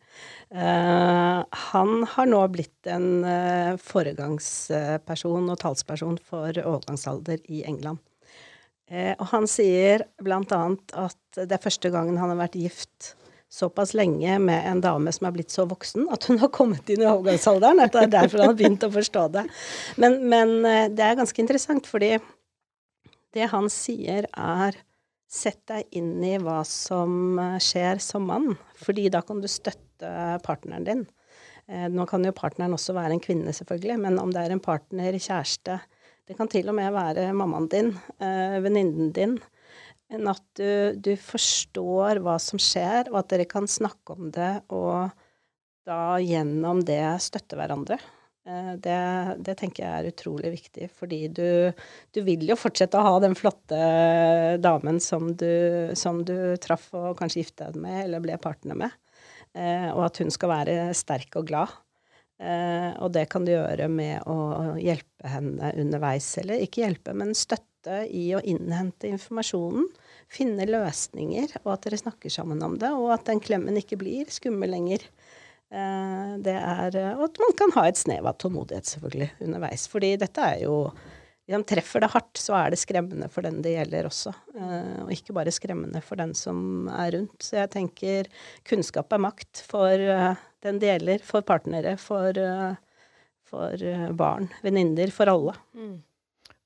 [0.51, 1.39] Uh,
[1.71, 8.03] han har nå blitt en uh, foregangsperson og talsperson for overgangsalder i England.
[8.91, 13.13] Uh, og han sier blant annet at det er første gangen han har vært gift
[13.53, 17.03] såpass lenge med en dame som er blitt så voksen at hun har kommet inn
[17.03, 17.83] i overgangsalderen.
[17.83, 19.43] At det er derfor han har begynt å forstå det.
[20.01, 22.15] Men, men eh, det er ganske interessant, fordi
[23.33, 24.81] det han sier, er
[25.33, 30.11] Sett deg inn i hva som eh, skjer som mann, fordi da kan du støtte
[30.45, 31.01] partneren din.
[31.65, 34.61] Eh, nå kan jo partneren også være en kvinne, selvfølgelig, men om det er en
[34.61, 35.79] partner, kjæreste
[36.29, 37.89] Det kan til og med være mammaen din,
[38.21, 39.33] venninnen din,
[40.13, 44.55] enn at du, du, forstår hva som skjer, og at dere kan snakke om det,
[44.73, 45.13] og
[45.87, 47.97] da gjennom det støtte hverandre.
[48.47, 48.99] Eh, det,
[49.45, 51.47] det, tenker jeg er utrolig viktig, fordi du,
[52.11, 53.79] du, vil jo fortsette å ha den flotte
[54.63, 58.99] damen som du, som du traff og kanskje gifta deg med eller ble partner med,
[59.55, 61.79] eh, og at hun skal være sterk og glad.
[62.43, 67.31] Eh, og det kan du gjøre med å hjelpe henne underveis, eller ikke hjelpe, men
[67.37, 69.87] støtte i å innhente informasjonen
[70.33, 74.29] finne løsninger, og at dere snakker sammen om det, og at den klemmen ikke blir
[74.33, 75.05] skummel lenger.
[75.73, 79.87] Eh, det er, Og at man kan ha et snev av tålmodighet, selvfølgelig, underveis.
[79.89, 80.77] Fordi dette er jo
[81.43, 84.31] Hvis man treffer det hardt, så er det skremmende for den det gjelder også.
[84.55, 87.35] Eh, og ikke bare skremmende for den som er rundt.
[87.43, 88.29] Så jeg tenker
[88.63, 92.39] kunnskap er makt for eh, den det gjelder, for partnere, for,
[93.43, 93.83] for
[94.15, 95.57] barn, venninner, for alle.
[95.75, 95.97] Mm.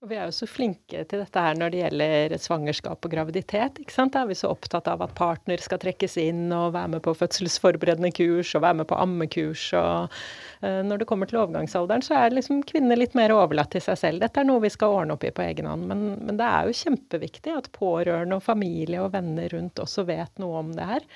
[0.06, 3.80] Vi er jo så flinke til dette her når det gjelder svangerskap og graviditet.
[3.82, 4.12] ikke sant?
[4.14, 7.16] Da er vi så opptatt av at partner skal trekkes inn og være med på
[7.18, 9.64] fødselsforberedende kurs og være med på ammekurs.
[9.74, 10.14] og
[10.62, 13.98] uh, Når det kommer til overgangsalderen, så er liksom kvinner litt mer overlatt til seg
[14.04, 14.22] selv.
[14.22, 15.90] Dette er noe vi skal ordne opp i på egen hånd.
[15.90, 20.38] Men, men det er jo kjempeviktig at pårørende og familie og venner rundt også vet
[20.38, 21.10] noe om det her.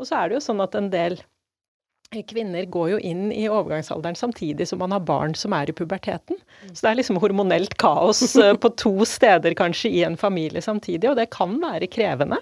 [0.00, 1.20] Og så er det jo sånn at en del
[2.22, 6.38] kvinner går jo inn i overgangsalderen samtidig som man har barn som er i puberteten.
[6.70, 11.10] Så det er liksom hormonelt kaos eh, på to steder kanskje i en familie samtidig,
[11.10, 12.40] og det kan være krevende.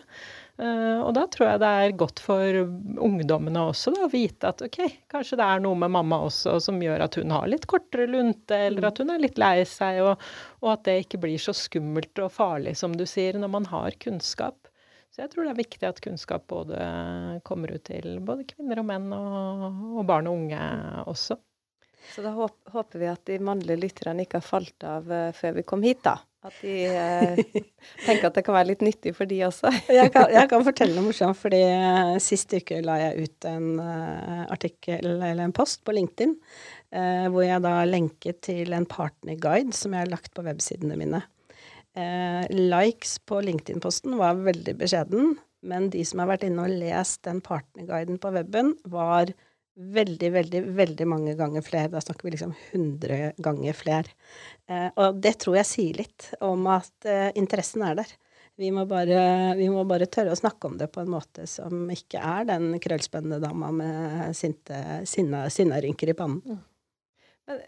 [0.61, 2.58] Uh, og da tror jeg det er godt for
[3.02, 6.76] ungdommene også da, å vite at ok, kanskje det er noe med mamma også som
[6.85, 10.20] gjør at hun har litt kortere lunte, eller at hun er litt lei seg, og,
[10.61, 13.96] og at det ikke blir så skummelt og farlig som du sier, når man har
[14.04, 14.68] kunnskap.
[15.12, 16.77] Så jeg tror det er viktig at kunnskap både
[17.44, 19.64] kommer ut til både kvinner og menn, og,
[20.01, 20.61] og barn og unge
[21.12, 21.37] også.
[22.11, 25.64] Så da håper vi at de mannlige lytterne ikke har falt av uh, før vi
[25.68, 26.16] kom hit, da.
[26.42, 27.61] At de uh,
[28.07, 29.70] tenker at det kan være litt nyttig for de også.
[29.98, 33.68] jeg, kan, jeg, kan, fortelle noe morsomt, fordi uh, sist uke la jeg ut en
[33.83, 36.35] artikkel, eller en post, på LinkedIn,
[37.33, 41.22] hvor jeg da lenket til en partnerguide som jeg har lagt på websidene mine.
[41.92, 47.42] Likes på LinkedIn-posten var veldig beskjeden, men de som har vært inne og lest den
[47.44, 49.35] partnerguiden på weben, var
[49.74, 51.90] veldig, veldig, veldig mange ganger flere.
[51.92, 54.16] Da snakker vi liksom 100 ganger flere.
[54.68, 58.12] Eh, og det tror jeg sier litt om at eh, interessen er der.
[58.61, 61.87] Vi må, bare, vi må, bare, tørre å snakke om det på en måte som
[61.90, 64.76] ikke er den krøllspennende dama med sinte,
[65.09, 66.42] sinna, sinnarynker i pannen.
[66.44, 67.62] Mm.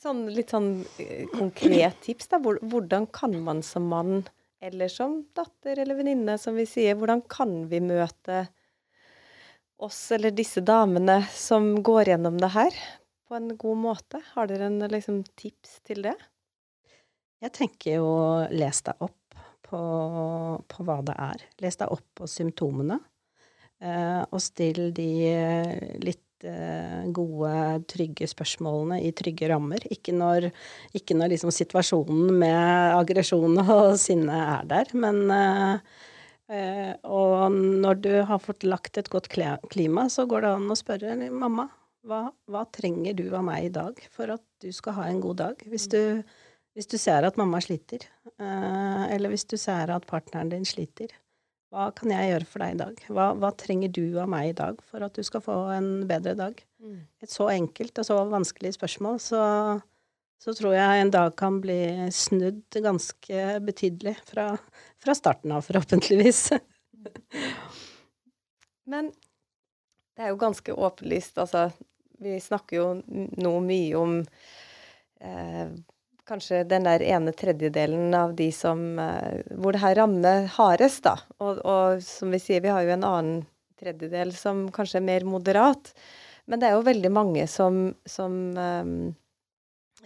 [0.00, 2.40] Sånn, litt sånn eh, konkret tips, da.
[2.42, 4.24] Hvordan kan man som mann,
[4.64, 8.44] eller som datter eller venninne, som vi sier, hvordan kan vi møte
[9.84, 12.76] oss eller disse damene som går gjennom det her,
[13.28, 14.20] på en god måte?
[14.34, 16.14] Har dere en liksom, tips til det?
[17.44, 18.12] Jeg tenker jo
[18.54, 19.80] les deg opp på,
[20.68, 21.48] på hva det er.
[21.64, 23.00] Les deg opp på symptomene.
[23.84, 25.08] Eh, og still de
[26.00, 26.23] litt eh,
[27.16, 27.52] gode,
[27.90, 29.84] trygge spørsmålene i trygge rammer.
[29.94, 30.50] Ikke når,
[30.96, 35.94] ikke når liksom situasjonen med aggresjon og sinne er der, men eh,
[36.52, 40.76] Eh, og når du har fått lagt et godt klima, så går det an å
[40.76, 41.70] spørre mamma
[42.04, 45.40] hva, hva trenger du av meg i dag for at du skal ha en god
[45.40, 45.62] dag?
[45.72, 46.20] Hvis du,
[46.76, 48.04] hvis du ser at mamma sliter,
[48.36, 51.14] eh, eller hvis du ser at partneren din sliter,
[51.74, 53.00] hva kan jeg gjøre for deg i dag?
[53.10, 56.36] Hva, hva, trenger du av meg i dag for at du skal få en bedre
[56.38, 56.62] dag?
[56.78, 57.00] Mm.
[57.24, 59.42] Et så enkelt og så vanskelig spørsmål, så
[60.44, 61.78] så tror jeg en dag kan bli
[62.12, 64.50] snudd ganske betydelig fra,
[65.00, 66.50] fra starten av, forhåpentligvis.
[68.92, 69.08] Men
[70.12, 71.70] det er jo ganske åpenlyst, altså
[72.20, 72.84] Vi snakker jo
[73.40, 75.72] nå mye om eh,
[76.28, 81.16] kanskje den der ene tredjedelen av de som eh, Hvor det her rammer hardest, da.
[81.38, 83.42] Og, og, som vi sier, vi har jo en annen
[83.80, 85.92] tredjedel som kanskje er mer moderat.
[86.48, 88.94] Men det er jo veldig mange som, som eh,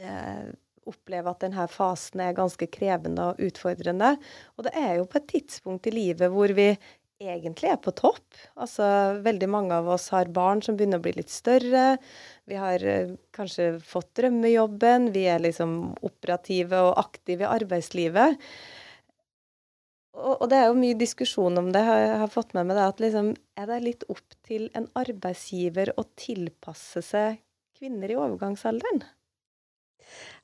[0.02, 0.48] eh,
[0.88, 4.14] opplever at denne fasen er ganske krevende og utfordrende.
[4.56, 6.70] Og det er jo på et tidspunkt i livet hvor vi
[7.18, 8.26] egentlig er på topp.
[8.58, 8.86] Altså,
[9.24, 11.98] veldig mange av oss har barn som begynner å bli litt større.
[12.48, 15.10] Vi har eh, kanskje fått drømmejobben.
[15.14, 18.38] Vi er liksom operative og aktive i arbeidslivet.
[20.18, 22.86] Og, og, det er jo mye diskusjon om det, jeg har fått med meg det,
[22.90, 27.38] at liksom, er det litt opp til en arbeidsgiver å tilpasse seg
[27.78, 29.04] kvinner i overgangsalderen?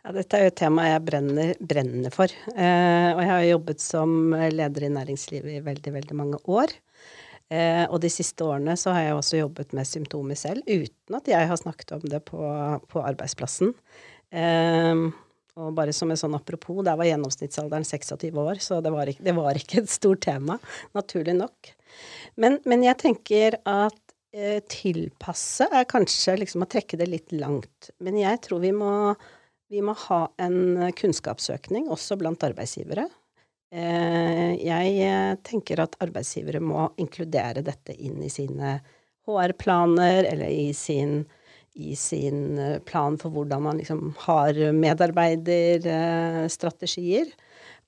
[0.05, 2.33] Ja, dette er jo et tema jeg brenner, brenner for.
[2.53, 6.75] Eh, og jeg har jobbet som leder i næringslivet i veldig, veldig mange år.
[7.53, 11.29] Eh, og de siste årene så har jeg også jobbet med symptomer selv, uten at
[11.29, 12.41] jeg har snakket om det på,
[12.91, 13.75] på arbeidsplassen.
[14.35, 15.05] Eh,
[15.55, 19.23] og bare som en sånn apropos, der var gjennomsnittsalderen 26 år, så det var ikke,
[19.27, 20.59] det var ikke et stort tema,
[20.97, 21.71] naturlig nok.
[22.43, 24.01] Men, men jeg tenker at
[24.35, 27.93] eh, tilpasse er kanskje liksom å trekke det litt langt.
[28.03, 28.91] Men jeg tror vi må
[29.69, 33.07] vi må ha en kunnskapsøkning også blant arbeidsgivere.
[33.75, 38.81] Eh, jeg eh, tenker at arbeidsgivere må inkludere dette inn i sine
[39.27, 41.25] HR-planer, eller i sin,
[41.75, 47.27] i sin, eh, plan for hvordan man liksom har medarbeiderstrategier.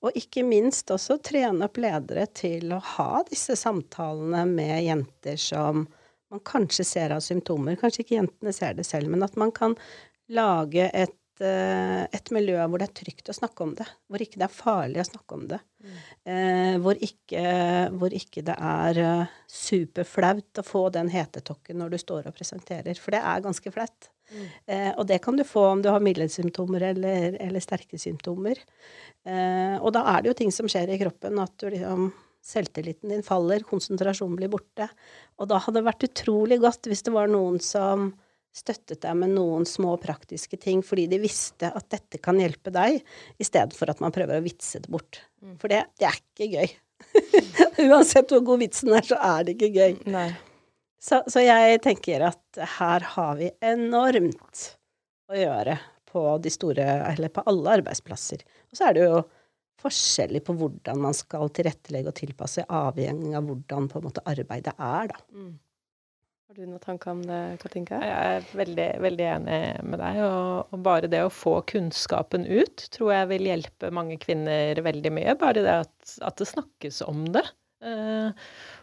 [0.03, 5.87] Og ikke minst også trene opp ledere til å ha disse samtalene med jenter som
[6.27, 7.75] man kanskje ser av symptomer.
[7.79, 9.75] Kanskje ikke jentene ser det selv, men at man kan
[10.27, 13.85] lage et Eh, et miljø hvor det er trygt å snakke om det.
[14.09, 15.59] Hvor ikke det er farlig å snakke om det.
[15.83, 15.95] Mm.
[16.33, 17.43] Eh, hvor, ikke,
[17.97, 22.97] hvor, ikke, det er uh, superflaut å få den hetetokken når du står og presenterer.
[23.01, 24.09] For det er ganske flaut.
[24.27, 24.45] Mm.
[24.65, 28.59] Eh, og det kan du få om du har middelsymptomer eller, eller, sterke symptomer.
[29.27, 32.09] Eh, og da er det jo ting som skjer i kroppen, at du liksom
[32.47, 34.85] Selvtilliten din faller, konsentrasjonen blir borte.
[35.35, 38.05] Og da hadde det vært utrolig godt hvis det var noen som
[38.57, 42.99] støttet deg med noen små praktiske ting fordi de visste at dette kan hjelpe deg,
[43.37, 45.21] i stedet for at man prøver å vitse det bort.
[45.41, 45.55] Mm.
[45.61, 46.75] For det, det er ikke gøy.
[47.87, 49.97] Uansett hvor god vitsen er, så er det ikke gøy.
[50.97, 54.63] Så, så, jeg tenker at her har vi enormt
[55.29, 58.41] å gjøre på de store Eller på alle arbeidsplasser.
[58.71, 59.21] Og så er det jo
[59.77, 64.73] forskjellig på hvordan man skal tilrettelegge og tilpasse, avhengig av hvordan på en måte arbeidet
[64.73, 65.19] er, da.
[65.35, 65.51] Mm.
[66.47, 67.97] Har du noen tanker om det, Katinka?
[68.07, 70.19] Jeg er veldig, veldig enig med deg.
[70.23, 75.11] Og, og, bare det å få kunnskapen ut tror jeg vil hjelpe mange kvinner veldig
[75.17, 75.33] mye.
[75.41, 77.43] Bare det at, at det snakkes om det.
[77.83, 78.31] Uh,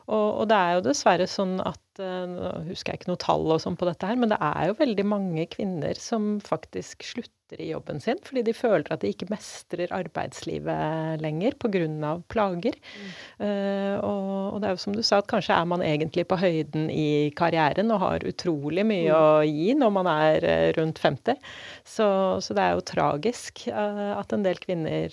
[0.04, 3.48] og, og, det er jo dessverre sånn at uh, Nå husker jeg ikke noe tall
[3.56, 7.32] og sånn på dette her, men det er jo veldig mange kvinner som faktisk slutter
[7.60, 12.12] i jobben sin fordi de føler at de ikke mestrer arbeidslivet lenger pga.
[12.28, 12.76] plager.
[12.76, 13.10] Mm.
[13.40, 16.38] Uh, og, og, det er jo som du sa, at kanskje er man egentlig på
[16.40, 19.18] høyden i karrieren og har utrolig mye mm.
[19.18, 21.40] å gi når man er uh, rundt 50.
[21.84, 22.08] Så,
[22.44, 25.12] så, det er jo tragisk uh, at en del kvinner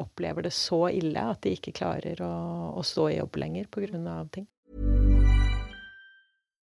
[0.00, 2.32] opplever det så ille at de ikke klarer å,
[2.78, 4.16] å stå i jobb lenger pga.
[4.32, 4.46] ting.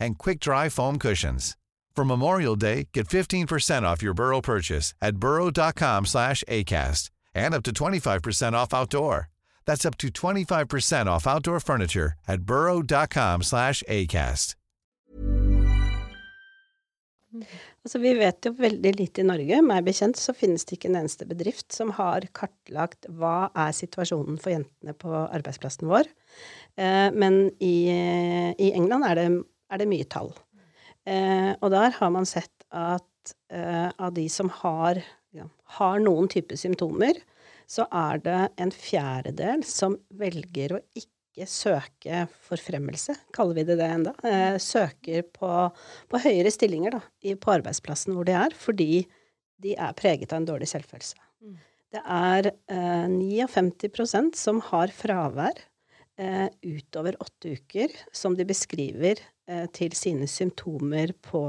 [0.00, 1.56] and quick-dry foam cushions.
[1.96, 7.64] For Memorial Day, get 15% off your Burrow purchase at burrow.com slash ACAST and up
[7.64, 9.30] to 25% off outdoor.
[9.66, 14.54] That's up to 25% off outdoor furniture at burrow.com slash ACAST.
[17.84, 19.58] Altså, vi vet jo veldig lite i Norge.
[19.66, 24.38] Meg bekjent så finnes det ikke en eneste bedrift som har kartlagt hva er situasjonen
[24.40, 26.08] for jentene på arbeidsplassen vår.
[26.78, 29.28] Eh, men i, i England er det
[29.68, 30.32] er det mye tall.
[31.08, 35.00] Eh, og der har man sett at eh, av de som har,
[35.36, 35.46] ja,
[35.78, 37.20] har noen typer symptomer,
[37.68, 43.88] så er det en fjerdedel som velger å ikke søke forfremmelse, kaller vi det det
[43.94, 45.52] enda, eh, søker på,
[46.10, 49.04] på, høyere stillinger da, i, på arbeidsplassen hvor de er, fordi
[49.62, 51.18] de er preget av en dårlig selvfølelse.
[51.44, 51.56] Mm.
[51.94, 55.60] Det er eh, 59 som har fravær
[56.20, 59.22] eh, utover åtte uker, som de beskriver
[59.72, 61.40] til sine symptomer på,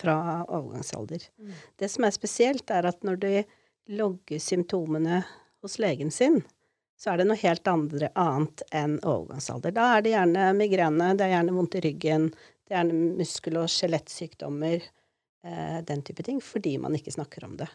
[0.00, 1.22] fra overgangsalder.
[1.38, 1.52] Mm.
[1.78, 3.44] Det som er spesielt, er at når de
[3.94, 5.20] logger symptomene
[5.62, 6.40] hos legen sin,
[6.98, 9.74] så er det noe helt andre, annet enn overgangsalder.
[9.76, 12.28] Da er det gjerne migrene, det er gjerne vondt i ryggen,
[12.64, 14.86] det er gjerne muskel- og skjelettsykdommer,
[15.44, 17.68] eh, den type ting, fordi man ikke snakker om det.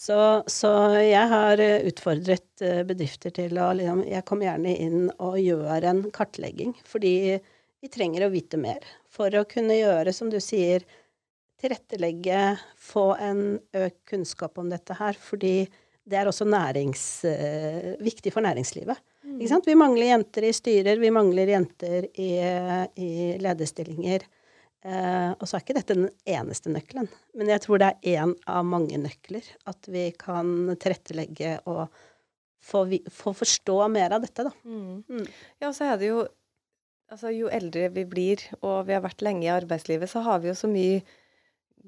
[0.00, 0.16] Så,
[0.48, 0.70] så
[1.02, 6.06] jeg har utfordret eh, bedrifter til å liksom Jeg kommer gjerne inn og gjør en
[6.14, 7.40] kartlegging, fordi
[7.80, 10.84] vi trenger å vite mer for å kunne gjøre, som du sier,
[11.60, 13.44] tilrettelegge, få en
[13.76, 15.68] økt kunnskap om dette her, fordi
[16.10, 19.00] det er også nærings, uh, viktig for næringslivet.
[19.22, 19.36] Mm.
[19.38, 19.68] Ikke sant?
[19.68, 22.30] Vi mangler jenter i styrer, vi mangler jenter i,
[22.96, 24.24] i lederstillinger.
[24.80, 28.30] Uh, og så er ikke dette den eneste nøkkelen, men jeg tror det er én
[28.48, 29.44] av mange nøkler.
[29.68, 31.84] At vi kan tilrettelegge og
[32.64, 34.54] få, få forstå mer av dette, da.
[34.64, 35.02] Mm.
[35.04, 35.26] Mm.
[35.60, 36.24] Ja, så er det jo
[37.10, 40.50] Altså, jo eldre vi blir, og vi har vært lenge i arbeidslivet, så har vi
[40.52, 41.00] jo så mye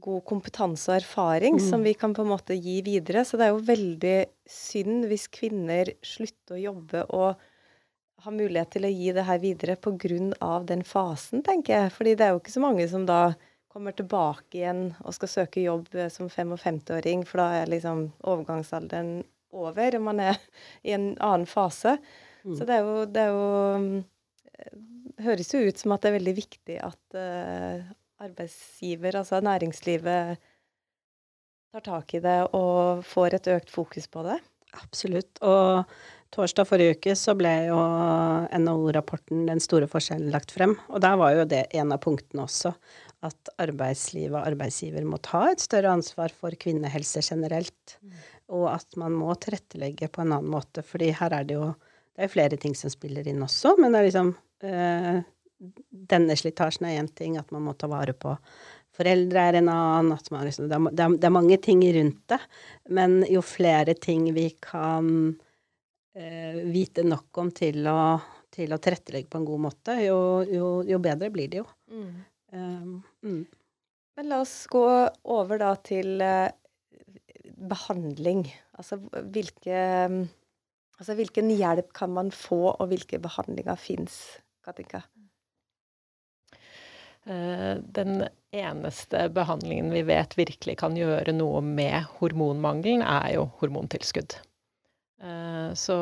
[0.02, 1.64] god kompetanse og erfaring mm.
[1.68, 3.22] som vi kan på en måte gi videre.
[3.24, 4.16] Så det er jo veldig
[4.50, 7.48] synd hvis kvinner slutter å jobbe og
[8.22, 10.52] har mulighet til å gi det her videre pga.
[10.66, 11.92] den fasen, tenker jeg.
[11.94, 13.35] Fordi det er jo ikke så mange som da
[13.72, 19.96] kommer tilbake igjen og skal søke jobb som 55-åring, for da er liksom overgangsalderen over,
[19.96, 20.38] og man er
[20.82, 21.96] i en annen fase.
[22.44, 22.56] Mm.
[22.58, 24.02] Så det er jo, det er jo
[25.22, 30.40] høres jo ut som at det er veldig viktig at uh, arbeidsgiver, altså næringslivet,
[31.72, 34.38] tar tak i det og får et økt fokus på det.
[34.77, 35.40] Absolutt.
[35.44, 35.85] Og
[36.33, 37.79] torsdag forrige uke så ble jo
[38.53, 40.77] NHO-rapporten 'Den store forskjellen' lagt frem.
[40.88, 42.75] Og der var jo det en av punktene også.
[43.22, 47.98] At arbeidslivet og arbeidsgiver må ta et større ansvar for kvinnehelse generelt.
[48.03, 48.12] Mm.
[48.59, 50.83] Og at man må tilrettelegge på en annen måte.
[50.83, 51.75] fordi her er det jo
[52.12, 56.87] det er flere ting som spiller inn også, men det er liksom eh, Denne slitasjen
[56.87, 58.37] er én ting, at man må ta vare på
[58.96, 61.82] foreldre er en annen, at man liksom det er, det, er, det er, mange ting
[61.97, 62.41] rundt det.
[62.93, 65.09] Men jo flere ting vi kan
[66.16, 68.03] eh, vite nok om til å,
[68.53, 71.66] til å, tilrettelegge på en god måte, jo, jo, jo bedre blir det jo.
[71.93, 72.12] Mm.
[72.53, 73.43] Um, mm.
[74.18, 74.84] Men la oss gå
[75.32, 76.53] over da til eh,
[77.72, 78.47] behandling.
[78.76, 79.82] Altså hvilke
[81.01, 85.02] Altså hvilken hjelp kan man få, og hvilke behandlinger fins, Katinka?
[87.24, 94.34] Eh, den eneste behandlingen vi vet virkelig kan gjøre noe med hormonmangelen, er jo hormontilskudd.
[95.22, 95.96] Eh, så,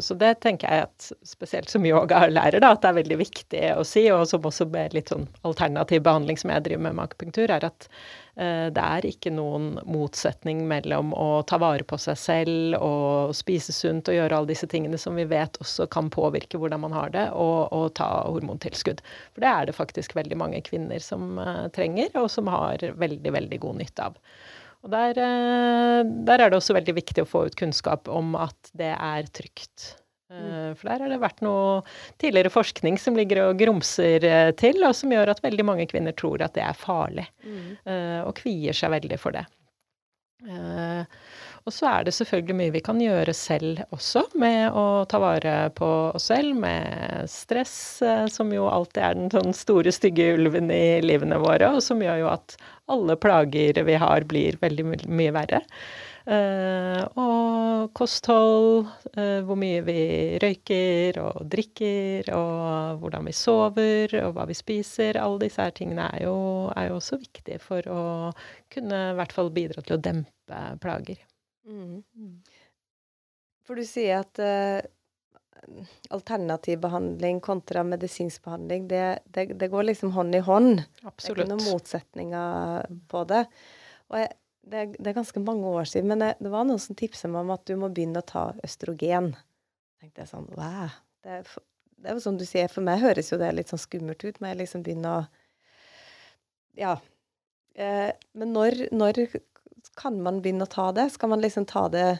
[0.00, 3.86] så, det tenker jeg at spesielt som yogalærer, da, at det er veldig viktig å
[3.88, 7.48] si, og som også med litt sånn alternativ behandling som jeg driver med med akupunktur,
[7.48, 7.88] er at
[8.34, 14.08] det er ikke noen motsetning mellom å ta vare på seg selv og spise sunt
[14.08, 17.26] og gjøre alle disse tingene som vi vet også kan påvirke hvordan man har det,
[17.36, 19.02] og, og ta hormontilskudd.
[19.34, 23.36] For det er det faktisk veldig mange kvinner som uh, trenger, og som har veldig,
[23.36, 24.18] veldig god nytte av.
[24.82, 28.72] Og der, eh, der, er det også veldig viktig å få ut kunnskap om at
[28.78, 29.92] det er trygt.
[30.32, 30.72] Eh.
[30.78, 31.82] For der har det vært noe
[32.22, 36.16] tidligere forskning som ligger og grumser eh, til, og som gjør at veldig mange kvinner
[36.16, 37.68] tror at det er farlig, mm.
[38.26, 39.46] og kvier seg veldig for det.
[41.62, 45.54] Og så er det selvfølgelig mye vi kan gjøre selv også, med å ta vare
[45.78, 48.02] på oss selv, med stress,
[48.34, 52.24] som jo alltid er den sånn store, stygge ulven i livene våre, og som gjør
[52.24, 52.56] jo at
[52.90, 55.62] alle plager vi har, blir veldig mye verre.
[56.22, 59.98] Uh, og kosthold, uh, hvor mye vi
[60.42, 65.18] røyker og drikker, og hvordan vi sover, og hva vi spiser.
[65.18, 66.36] Alle disse her tingene er jo,
[66.76, 68.02] er jo også viktige for å
[68.72, 71.18] kunne i hvert fall bidra til å dempe plager.
[71.66, 72.02] Mm.
[73.66, 74.78] For du sier at uh,
[76.14, 80.84] alternativ behandling kontra medisinsk behandling, det, det, det, går liksom hånd i hånd.
[81.02, 81.18] Absolutt.
[81.18, 83.42] Det er ikke noen motsetninger på det.
[84.12, 84.30] Og jeg,
[84.62, 87.44] det, det, er ganske mange år siden, men det, det var noen som tipsa meg
[87.44, 89.32] om at du må begynne å ta østrogen.
[90.02, 90.92] Tenkte jeg sånn Wow.
[91.22, 91.42] Det,
[92.02, 94.40] det er jo som du sier, for meg høres jo det litt sånn skummelt ut,
[94.40, 95.22] men jeg liksom begynner å
[96.78, 96.96] Ja.
[97.74, 99.24] Eh, men når, når
[99.98, 101.10] kan man begynne å ta det?
[101.14, 102.10] Skal man liksom ta det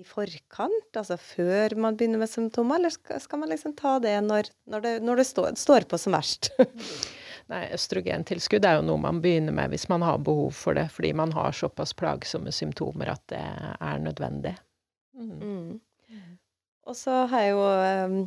[0.00, 4.14] i forkant, altså før man begynner med symptomer, eller skal, skal man liksom ta det
[4.24, 6.52] når, når det, når det står, står, på som verst?
[7.50, 11.10] Nei, Østrogentilskudd er jo noe man begynner med hvis man har behov for det, fordi
[11.18, 14.54] man har såpass plagsomme symptomer at det er nødvendig.
[15.18, 15.80] Mm.
[16.10, 16.36] Mm.
[16.86, 18.20] Og så har jeg jo um,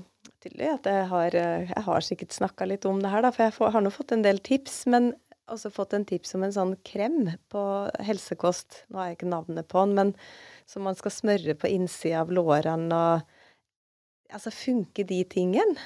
[0.43, 3.47] tydelig at jeg har, eh, jeg har sikkert snakka litt om det her, da, for
[3.47, 4.83] jeg har nå fått en del tips.
[4.91, 5.13] Men
[5.51, 7.63] også fått en tips om en sånn krem på
[8.03, 8.83] helsekost.
[8.89, 10.13] Nå har jeg ikke navnet på den, men
[10.69, 13.39] som man skal smøre på innsida av lårene og
[14.33, 15.77] Altså, funker de tingene?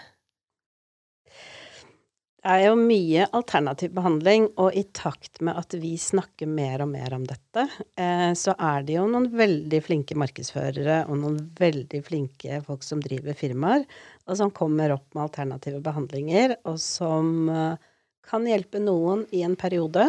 [2.38, 6.91] Det er jo mye alternativ behandling, og i takt med at vi snakker mer og
[6.91, 7.63] mer om dette,
[7.97, 13.01] eh, så er det jo noen veldig flinke markedsførere og noen veldig flinke folk som
[13.01, 13.88] driver firmaer,
[14.29, 17.89] og som kommer opp med alternative behandlinger, og som eh,
[18.29, 20.05] kan hjelpe noen i en periode.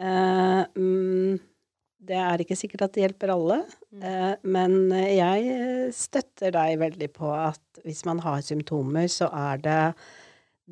[0.00, 1.36] Eh, mm,
[2.02, 3.60] det er ikke sikkert at det hjelper alle,
[3.94, 4.40] mm.
[4.50, 9.84] men jeg støtter deg veldig på at hvis man har symptomer, så er det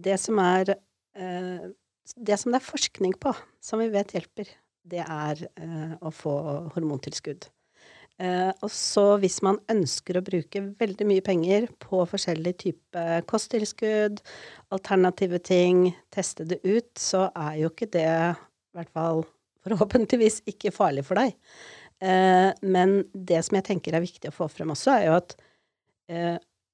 [0.04, 0.74] det som er
[1.16, 1.70] eh,
[2.16, 3.32] Det som det er forskning på,
[3.62, 4.48] som vi vet hjelper,
[4.90, 6.32] det er eh, å få
[6.74, 7.46] hormontilskudd.
[8.20, 14.18] Eh, og så hvis man ønsker å bruke veldig mye penger på forskjellig type kosttilskudd,
[14.74, 19.22] alternative ting, teste det ut, så er jo ikke det, i hvert fall
[19.62, 21.36] forhåpentligvis ikke farlig for deg.
[22.64, 25.34] Men det som jeg tenker er viktig å få frem også, er jo at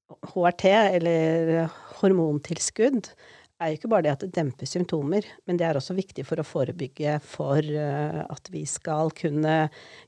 [0.07, 0.65] HRT,
[0.99, 1.67] eller
[2.01, 3.11] hormontilskudd,
[3.57, 6.41] er jo ikke bare det at det demper symptomer, men det er også viktig for
[6.41, 9.55] å forebygge for uh, at vi skal kunne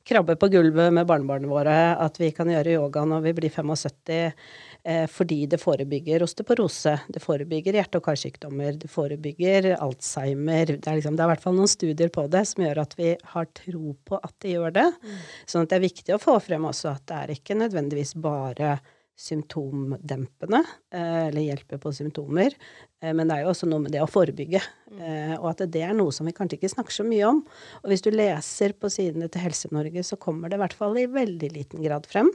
[0.09, 4.37] krabbe på gulvet med barnebarna våre, at vi kan gjøre yoga når vi blir 75,
[4.85, 11.01] uh, fordi det forebygger osteoporose, det forebygger hjerte- og karsykdommer, det forebygger Alzheimer Det er,
[11.01, 13.51] liksom, det er i hvert fall noen studier på det som gjør at vi har
[13.57, 14.89] tro på at det gjør det.
[15.01, 15.19] Mm.
[15.49, 18.77] Sånn at det er viktig å få frem også at det er ikke nødvendigvis bare
[19.19, 20.61] symptomdempende,
[20.95, 22.55] eh, eller hjelper på symptomer.
[23.03, 24.61] Eh, men det er jo også noe med det å forebygge,
[24.93, 25.01] mm.
[25.01, 27.41] eh, og at det er noe som vi kanskje ikke snakker så mye om.
[27.83, 31.09] Og hvis du leser på sidene til Helse-Norge, så kommer det i hvert fall i
[31.11, 32.31] veldig liten grad frem.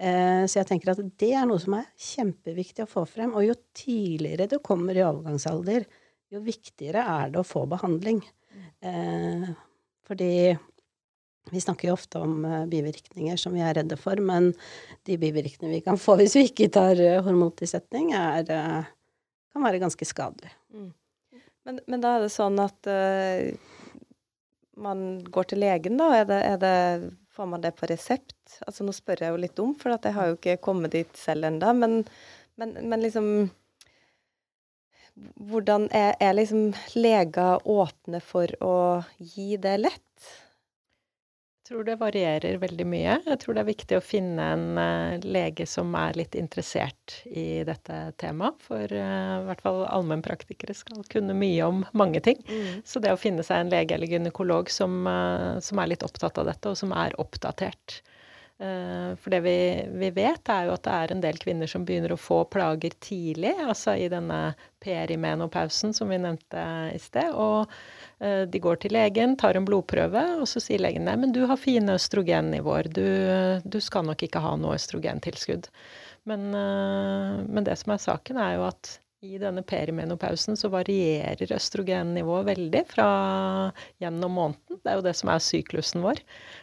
[0.00, 3.32] Så jeg tenker at det er noe som er kjempeviktig å få frem.
[3.36, 5.86] Og jo tidligere du kommer i overgangsalder,
[6.32, 8.20] jo viktigere er det å få behandling.
[8.80, 9.46] Mm.
[10.08, 10.32] Fordi
[11.50, 14.52] vi snakker jo ofte om uh, bivirkninger som vi er redde for, men
[15.08, 18.88] de bivirkningene vi kan få hvis vi ikke tar uh, hormontilsetning, er, uh,
[19.54, 20.52] kan være ganske skadelige.
[20.74, 20.90] Mm.
[21.66, 22.88] Men, men, da er det sånn at
[24.80, 26.08] man går til legen, da?
[26.16, 28.60] Er det, er det, får man det på resept?
[28.66, 31.46] Altså Nå spør jeg jo litt om, for jeg har jo ikke kommet dit selv
[31.50, 31.72] ennå.
[31.76, 31.98] Men,
[32.60, 33.50] men, men, liksom
[35.50, 38.76] Hvordan er, er liksom leger åpne for å
[39.18, 40.30] gi det lett?
[41.70, 43.16] Tror det varierer veldig mye.
[43.28, 47.62] Jeg tror det er viktig å finne en uh, lege som er litt interessert i
[47.66, 48.58] dette temaet.
[48.66, 52.42] For uh, i hvert fall allmennpraktikere skal kunne mye om mange ting.
[52.50, 52.82] Mm.
[52.82, 56.42] Så det å finne seg en lege eller gynekolog som, uh, som, er litt opptatt
[56.42, 58.00] av dette, og som er oppdatert
[58.60, 59.56] Eh, for det vi,
[59.88, 62.92] vi, vet, er jo at det er en del kvinner som begynner å få plager
[63.00, 64.52] tidlig, altså i denne
[64.84, 67.32] perimenopausen som vi nevnte i sted.
[67.32, 71.32] Og eh, de går til legen, tar en blodprøve, og så sier legen nei, men
[71.32, 73.06] du har fine østrogennivåer, du,
[73.64, 75.70] du skal nok ikke ha noe østrogentilskudd.
[76.28, 81.52] Men, eh, men det som er saken, er jo at i denne perimenopausen så varierer
[81.52, 83.08] østrogennivået veldig fra
[84.00, 84.78] gjennom måneden.
[84.80, 86.22] Det er jo det som er syklusen vår,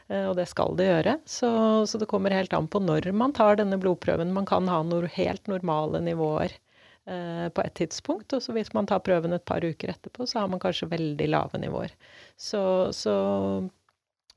[0.10, 1.18] eh, og det skal det gjøre.
[1.30, 1.50] Så,
[1.90, 4.34] så det kommer helt an på når man tar denne blodprøven.
[4.34, 6.67] Man kan ha noen helt normale nivåer eh,
[7.08, 10.50] på et tidspunkt, og så hvis man tar prøven et par uker etterpå, så har
[10.52, 11.94] man kanskje veldig lave nivåer.
[12.36, 12.60] Så,
[12.92, 13.14] så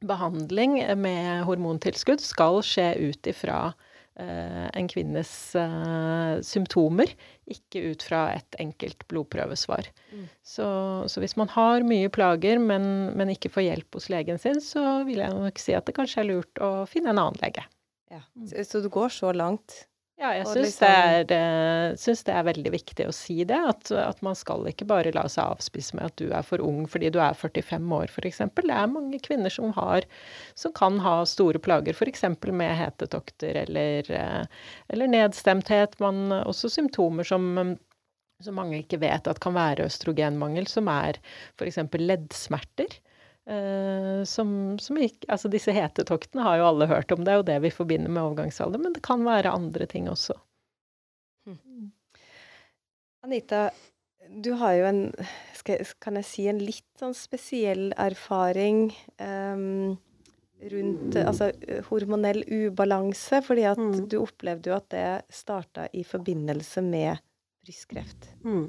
[0.07, 3.73] behandling med hormontilskudd skal skje ut ifra
[4.21, 7.13] Eh, en kvinnes eh, symptomer,
[7.49, 9.87] ikke ut fra et enkelt blodprøvesvar.
[10.13, 10.25] Mm.
[10.45, 10.67] Så,
[11.09, 15.01] så, hvis man har mye plager, men, men, ikke får hjelp hos legen sin, så
[15.09, 17.65] vil jeg nok si at det kanskje er lurt å finne en annen lege.
[18.11, 18.25] Ja.
[18.51, 19.85] Så, så du går så langt
[20.21, 21.27] ja, jeg syns, liksom...
[21.31, 21.41] det,
[22.03, 23.59] syns det, er veldig viktig å si det.
[23.73, 26.85] At, at, man skal ikke bare la seg avspise med at du er for ung
[26.91, 28.43] fordi du er 45 år, f.eks.
[28.61, 30.05] Det er mange kvinner som, har,
[30.59, 32.27] som kan ha store plager, f.eks.
[32.53, 35.97] med hetetokter eller, eh, eller nedstemthet.
[36.05, 37.77] Man, også symptomer som
[38.41, 41.19] som mange ikke vet at kan være østrogenmangel, som er
[41.59, 41.83] f.eks.
[42.01, 42.95] leddsmerter.
[43.51, 47.47] Uh, som, som ikke, altså disse hetetoktene har jo alle hørt om, det er jo
[47.49, 50.37] det vi forbinder med overgangsalder, men det kan være andre ting også.
[51.51, 51.89] Mm.
[53.27, 53.65] Anita,
[54.31, 55.01] du har jo en,
[55.59, 59.99] skal, kan jeg si, en litt sånn spesiell erfaring um,
[60.71, 61.51] rundt altså,
[61.89, 64.05] hormonell ubalanse, fordi at mm.
[64.13, 67.19] du opplevde jo at det starta i forbindelse med
[67.65, 68.31] brystkreft.
[68.45, 68.69] Mm.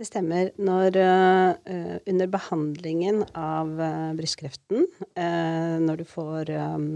[0.00, 0.48] Det stemmer.
[0.56, 6.86] Når, uh, under behandlingen av uh, brystkreften, uh, når du får um,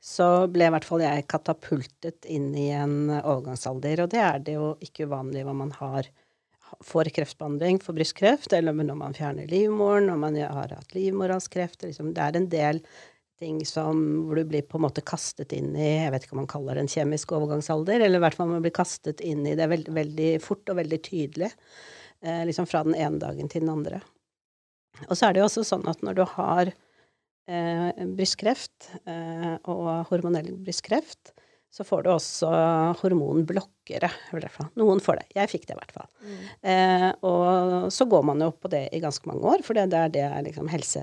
[0.00, 4.04] så ble i hvert fall jeg katapultet inn i en overgangsalder.
[4.04, 6.10] Og det er det jo ikke uvanlig hva man har
[6.84, 11.82] får kreftbehandling for brystkreft, eller når man fjerner livmoren, når man har hatt livmorhalskreft.
[11.88, 12.12] Liksom.
[12.12, 12.84] Det er en del
[13.40, 16.42] ting som, hvor du blir på en måte kastet inn i Jeg vet ikke om
[16.42, 19.56] man kaller det en kjemisk overgangsalder, eller i hvert fall man blir kastet inn i
[19.58, 21.50] det veldig, veldig fort og veldig tydelig.
[22.20, 24.02] Eh, liksom fra den ene dagen til den andre.
[25.08, 30.10] Og så er det jo også sånn at når du har eh, brystkreft eh, og
[30.10, 31.32] hormonell brystkreft,
[31.70, 32.48] så får du også
[32.98, 34.08] hormonblokkere.
[34.78, 35.26] Noen får det.
[35.36, 36.06] Jeg fikk det i hvert fall.
[36.26, 36.38] Mm.
[36.72, 40.10] Eh, og så går man jo på det i ganske mange år, for det er
[40.10, 41.02] det liksom helse,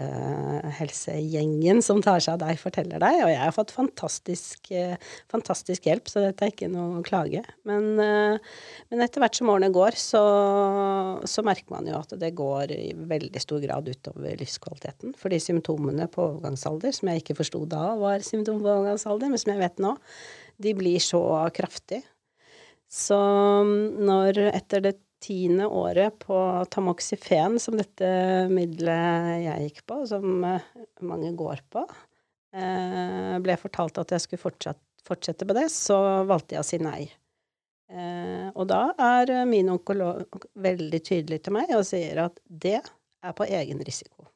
[0.75, 3.19] helsegjengen som tar seg av deg, forteller deg.
[3.23, 4.97] Og jeg har fått fantastisk, eh,
[5.31, 7.45] fantastisk hjelp, så dette er ikke noe å klage.
[7.67, 8.57] Men, eh,
[8.91, 10.23] men etter hvert som årene går, så,
[11.23, 15.15] så, merker man jo at det går i veldig stor grad utover livskvaliteten.
[15.15, 19.55] Fordi symptomene på overgangsalder, som jeg ikke forsto da var symptomer på overgangsalder, men som
[19.55, 19.95] jeg vet nå,
[20.57, 21.21] de blir så
[21.55, 22.03] kraftige.
[22.87, 23.17] Så
[23.99, 28.09] når etter det tiende året på tamoxifen, som dette
[28.51, 30.67] middelet jeg gikk på, som eh,
[31.05, 31.83] mange går på,
[32.55, 34.53] eh, ble fortalt at jeg skulle
[35.07, 35.97] fortsette på det, så
[36.29, 37.01] valgte jeg å si nei.
[37.87, 43.35] Eh, og da er min onkolog veldig tydelig til meg og sier at det er
[43.35, 44.27] på egen risiko.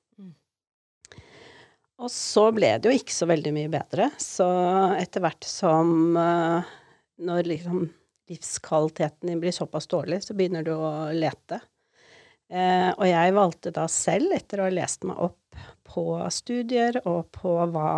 [2.01, 4.09] Og så ble det jo ikke så veldig mye bedre.
[4.21, 4.47] Så
[4.97, 6.69] etter hvert som uh,
[7.21, 7.83] Når liksom
[8.31, 11.59] livskvaliteten din blir såpass dårlig, så begynner du å lete.
[12.51, 15.37] Uh, og jeg valgte da selv, etter å ha lest meg opp
[15.91, 17.91] på studier og på hva,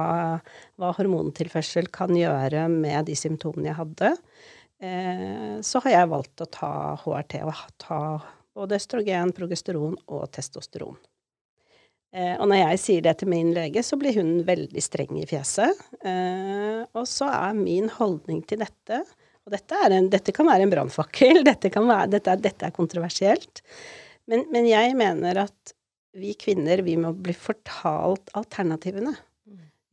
[0.81, 4.11] hva hormontilførsel kan gjøre med de symptomene jeg hadde,
[4.83, 6.73] uh, så har jeg valgt å ta
[7.05, 8.01] HRT og ta
[8.57, 10.97] både østrogen, progesteron og testosteron.
[12.13, 15.25] Eh, og når jeg sier det til min lege, så blir hun veldig streng i
[15.29, 15.79] fjeset.
[16.05, 19.01] Eh, og så er min holdning til dette
[19.43, 23.63] Og dette, en, dette kan være en brannfakkel, dette, dette, dette, er kontroversielt.
[24.29, 25.73] Men, men, jeg mener at
[26.15, 29.15] vi kvinner, vi må bli fortalt alternativene.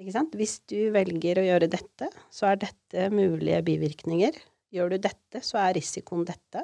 [0.00, 0.36] Ikke sant?
[0.38, 4.38] Hvis du velger å gjøre dette, så er dette mulige bivirkninger.
[4.70, 6.62] Gjør du dette, så er risikoen dette.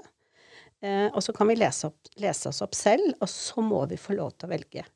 [0.84, 3.98] Eh, og så kan vi lese, opp, lese oss opp selv, og så må vi
[4.00, 4.86] få lov til å velge.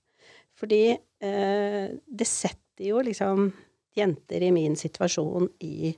[0.60, 3.48] Fordi eh, det setter jo liksom
[3.96, 5.94] jenter i min situasjon i,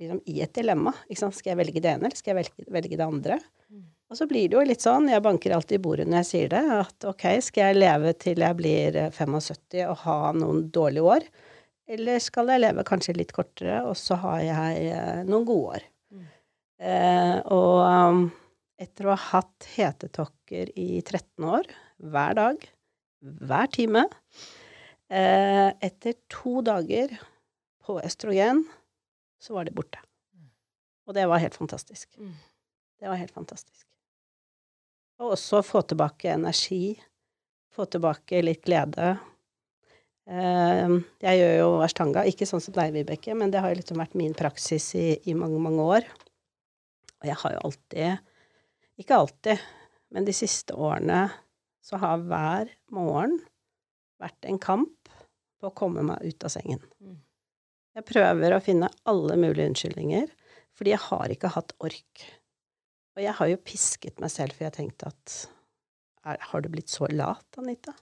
[0.00, 0.92] liksom, i et dilemma.
[1.10, 3.38] Skal jeg velge det ene, eller skal jeg velge, velge det andre?
[3.70, 3.86] Mm.
[4.12, 6.52] Og så blir det jo litt sånn, jeg banker alltid i bordet når jeg sier
[6.52, 11.16] det, at ok, skal jeg leve til jeg blir 75 eh, og ha noen dårlige
[11.16, 11.26] år?
[11.94, 15.88] Eller skal jeg leve kanskje litt kortere, og så har jeg eh, noen gode år?
[16.14, 16.28] Mm.
[16.84, 18.22] Eh, og um,
[18.80, 21.68] etter å ha hatt hetetokker i 13 år,
[22.04, 22.64] hver dag,
[23.24, 24.06] hver time.
[25.08, 27.12] Eh, etter to dager
[27.84, 28.64] på østrogen,
[29.40, 30.00] så var det borte.
[31.04, 32.08] Og det var helt fantastisk.
[32.16, 32.32] Mm.
[33.00, 33.86] Det var helt fantastisk.
[35.20, 36.96] Og også få tilbake energi,
[37.74, 39.14] få tilbake litt glede.
[40.24, 40.96] Eh,
[41.26, 44.34] jeg gjør jo ashtanga, ikke sånn som deg, Vibeke, men det har liksom vært min
[44.36, 46.08] praksis i, i mange, mange år.
[47.20, 48.30] Og jeg har jo alltid
[49.00, 49.62] Ikke alltid,
[50.14, 51.24] men de siste årene
[51.84, 53.38] så har hver morgen
[54.22, 55.10] vært en kamp
[55.60, 56.80] på å komme meg ut av sengen.
[57.02, 57.18] Mm.
[57.94, 60.30] Jeg prøver å finne alle mulige unnskyldninger,
[60.74, 62.24] fordi jeg har ikke hatt ork.
[63.14, 65.36] Og jeg har jo pisket meg selv, for jeg tenkte at
[66.24, 67.92] er, Har du blitt så lat, Anita?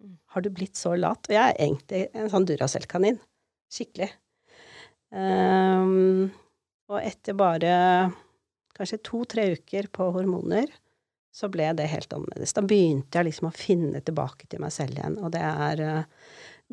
[0.00, 0.16] Mm.
[0.32, 1.26] Har du blitt så lat?
[1.28, 3.18] Og jeg er egentlig en sånn Duracell-kanin.
[3.72, 4.08] Skikkelig.
[5.12, 6.30] Um,
[6.88, 7.74] og etter bare
[8.76, 10.70] kanskje to-tre uker på hormoner,
[11.32, 12.52] så ble det helt annerledes.
[12.52, 16.26] Da begynte jeg liksom å finne tilbake til meg selv igjen, og det er uh,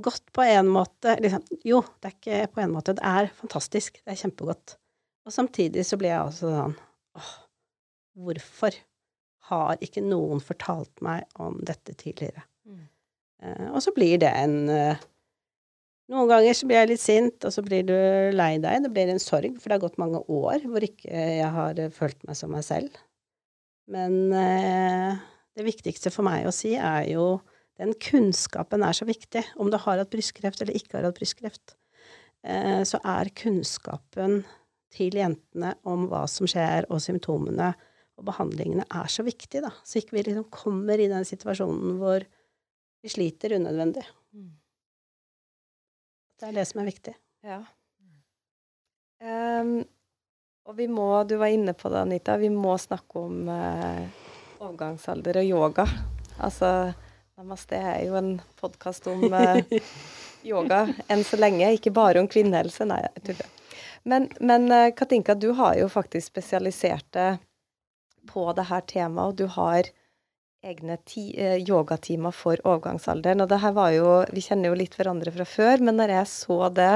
[0.03, 2.95] godt på en måte liksom, Jo, det er ikke på en måte.
[2.97, 4.01] Det er fantastisk.
[4.03, 4.75] Det er kjempegodt.
[5.27, 6.75] Og samtidig så ble jeg også sånn
[7.19, 7.33] åh,
[8.19, 8.75] hvorfor
[9.49, 12.43] har ikke noen fortalt meg om dette tidligere?
[12.67, 12.83] Mm.
[13.43, 15.07] Uh, og så blir det en uh,
[16.09, 17.93] Noen ganger så blir jeg litt sint, og så blir du
[18.33, 18.79] lei deg.
[18.81, 22.17] Det blir en sorg, for det har gått mange år hvor ikke jeg har følt
[22.25, 22.95] meg som meg selv.
[23.89, 25.17] Men eh,
[25.57, 27.39] det viktigste for meg å si er jo
[27.79, 29.43] den kunnskapen er så viktig.
[29.59, 31.75] Om du har hatt brystkreft eller ikke har hatt brystkreft,
[32.43, 34.43] eh, så er kunnskapen
[34.93, 37.73] til jentene om hva som skjer, og symptomene
[38.19, 39.71] og behandlingene er så viktig, da.
[39.87, 42.25] Så ikke vi liksom kommer i den situasjonen hvor
[42.99, 44.03] vi sliter unødvendig.
[44.35, 44.49] Mm.
[46.39, 47.13] Det er det som er viktig.
[47.47, 47.61] Ja.
[49.23, 49.81] Ehm,
[50.69, 54.03] og vi må, du var inne på det, Anita, vi må snakke om eh,
[54.61, 55.85] overgangsalder og yoga.
[56.45, 56.91] Altså,
[57.39, 59.63] Namaste er jo en podkast om eh,
[60.51, 62.85] yoga enn så lenge, ikke bare om kvinnehelse.
[62.85, 63.49] Nei, jeg tuller.
[64.13, 67.41] Men, men eh, Katinka, du har jo faktisk spesialisert deg
[68.29, 69.89] på det her temaet, og du har
[70.61, 73.41] egne ti, eh, yogatimer for overgangsalderen.
[73.41, 76.31] Og det her var jo Vi kjenner jo litt hverandre fra før, men når jeg
[76.35, 76.93] så det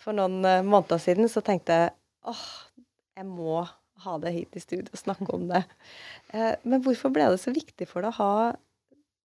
[0.00, 1.94] for noen eh, måneder siden, så tenkte jeg
[2.30, 2.46] åh,
[3.16, 3.62] jeg må
[4.04, 5.62] ha det hit i studio og snakke om det.
[6.34, 8.34] Eh, men hvorfor ble det så viktig for deg å ha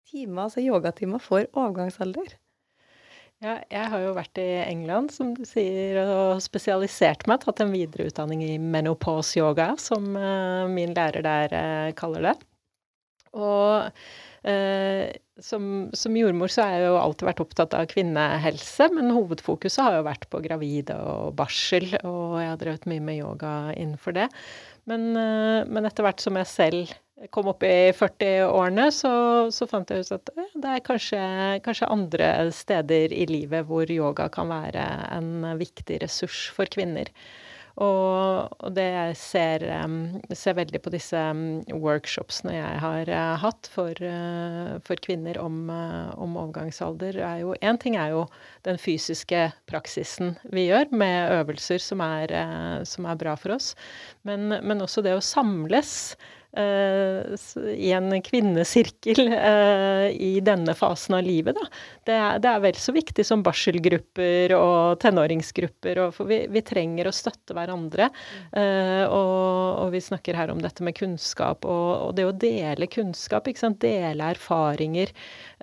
[0.08, 2.36] timer, altså yogatimer for overgangsalder?
[3.42, 7.42] Ja, jeg har jo vært i England, som du sier, og spesialisert meg.
[7.42, 12.34] Tatt en videreutdanning i menopause yoga, som uh, min lærer der uh, kaller det.
[13.34, 13.90] Og
[14.48, 15.04] uh,
[15.42, 19.96] som, som, jordmor så har jeg jo alltid vært opptatt av kvinnehelse, men hovedfokuset har
[19.98, 24.28] jo vært på gravide og barsel, og jeg har drevet mye med yoga innenfor det.
[24.90, 26.94] Men, men etter hvert som jeg selv
[27.32, 29.12] kom opp i 40-årene, så,
[29.54, 31.22] så, fant jeg ut at det er kanskje,
[31.64, 37.10] kanskje, andre steder i livet hvor yoga kan være en viktig ressurs for kvinner.
[37.82, 39.64] Og, og det jeg ser,
[40.30, 41.18] ser, veldig på disse
[41.74, 47.56] workshopsene jeg har uh, hatt for, uh, for, kvinner om, uh, om overgangsalder, er jo
[47.58, 48.22] Én ting er jo
[48.66, 52.30] den fysiske praksisen vi gjør, med øvelser som er,
[52.86, 53.72] som er bra for oss,
[54.22, 61.24] men, men også det å samles Eh, i en kvinnesirkel eh, i denne fasen av
[61.26, 61.56] livet.
[61.58, 61.66] Da.
[62.06, 66.02] Det, er, det er vel så viktig som barselgrupper og tenåringsgrupper.
[66.04, 68.08] Og for vi, vi, trenger å støtte hverandre.
[68.54, 72.88] Uh, og, og, vi snakker her om dette med kunnskap og, og det å dele
[72.90, 73.50] kunnskap.
[73.84, 75.10] Dele erfaringer.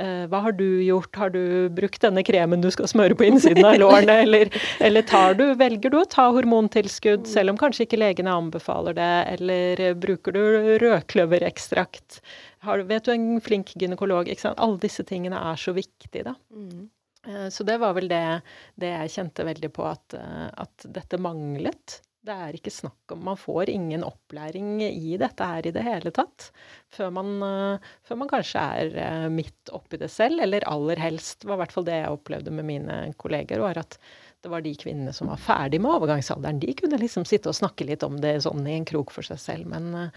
[0.01, 1.13] Uh, hva har du gjort?
[1.21, 4.15] Har du brukt denne kremen du skal smøre på innsiden av lårene?
[4.25, 9.11] eller, eller du, velger du å ta hormontilskudd selv om kanskje ikke legene anbefaler det?
[9.35, 10.41] Eller bruker du
[10.81, 12.21] rødkløverekstrakt?
[12.65, 14.31] Har, vet du en flink gynekolog?
[14.55, 16.35] Alle disse tingene er så viktige, da.
[16.53, 16.89] Mm.
[17.27, 18.41] Eh, så det var vel det,
[18.75, 22.01] det, jeg kjente veldig på at, eh, at, dette manglet.
[22.21, 26.11] Det er ikke snakk om Man får ingen opplæring i dette her i det hele
[26.13, 26.51] tatt.
[26.93, 31.41] Før man, eh, før man kanskje er midt oppi det selv, eller aller helst.
[31.41, 33.59] Det var i hvert fall det jeg opplevde med mine kolleger.
[33.59, 33.97] var at
[34.41, 36.59] det var de kvinnene som var ferdig med overgangsalderen.
[36.59, 39.37] De kunne liksom sitte og snakke litt om det sånn i en krok for seg
[39.41, 39.69] selv.
[39.69, 40.09] Men, eh,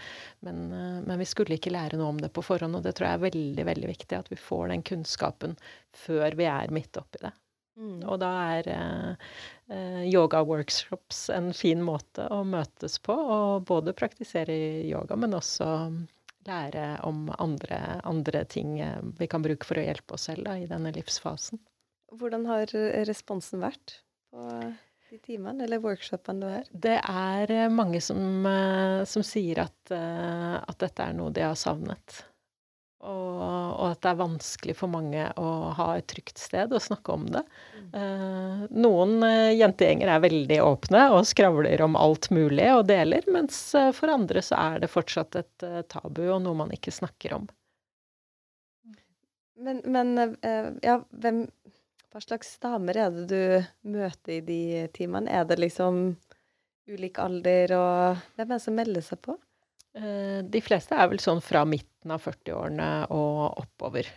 [0.45, 3.09] men, eh, men, vi skulle ikke lære noe om det på forhånd, og det tror
[3.09, 4.17] jeg er veldig veldig viktig.
[4.17, 5.57] At vi får den kunnskapen
[5.93, 7.33] før vi er midt oppi det.
[7.75, 7.99] Mm.
[8.07, 14.55] Og da er eh, yoga-workshops en fin måte å møtes på, og både praktisere
[14.87, 15.69] yoga, men også
[16.45, 20.55] lære om andre, andre ting eh, vi kan bruke for å hjelpe oss selv da,
[20.59, 21.59] i denne livsfasen.
[22.15, 22.71] Hvordan har
[23.09, 23.99] responsen vært?
[24.35, 24.73] på
[25.09, 26.69] de timene, eller workshopene du har?
[26.71, 31.45] Det er eh, mange som, eh, som sier at, eh, at, dette er noe de
[31.45, 32.23] har savnet.
[33.05, 33.41] Og,
[33.77, 37.27] og, at det er vanskelig for mange å ha et trygt sted å snakke om
[37.29, 37.43] det.
[37.93, 43.59] Eh, noen eh, jentegjenger er veldig åpne og skravler om alt mulig og deler, mens
[43.77, 47.37] eh, for andre så er det fortsatt et eh, tabu og noe man ikke snakker
[47.37, 47.45] om.
[49.55, 50.17] Men, men
[50.83, 51.45] ja, hvem
[52.11, 54.63] Hva slags damer er det du møter i de
[54.95, 55.31] timene?
[55.31, 56.17] Er det liksom
[56.91, 59.37] ulik alder, og hvem er det som melder seg på?
[59.95, 64.09] Eh, de fleste er vel sånn fra midten av 40-årene og oppover.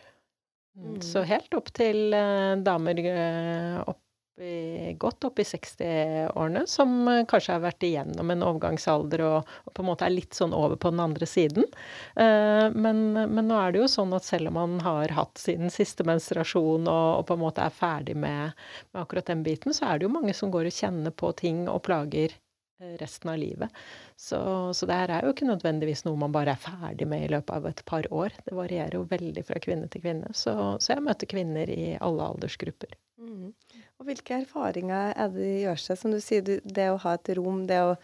[0.78, 1.00] Mm.
[1.02, 4.02] Så helt opp til eh, damer eh, opp
[4.38, 6.92] i, godt opp i 60-årene, som
[7.28, 10.78] kanskje har vært igjennom en overgangsalder og, og, på en måte er litt sånn over
[10.78, 11.66] på den andre siden.
[12.14, 15.72] Eh, men, men, nå er det jo sånn at selv om man har hatt sin
[15.74, 18.54] siste menstruasjon og, og på en måte er ferdig med,
[18.92, 21.66] med akkurat den biten, så er det jo mange som går og kjenner på ting
[21.66, 22.36] og plager
[22.78, 23.74] resten av livet.
[24.16, 24.38] Så,
[24.74, 27.54] så det her er jo ikke nødvendigvis noe man bare er ferdig med i løpet
[27.56, 28.34] av et par år.
[28.46, 30.30] Det varierer jo veldig fra kvinne til kvinne.
[30.36, 32.94] Så, så jeg møter kvinner i alle aldersgrupper.
[33.18, 33.50] Mm.
[33.98, 36.00] Og hvilke erfaringer er det de gjør seg?
[36.00, 37.96] Som du sier, det å ha et rom, det å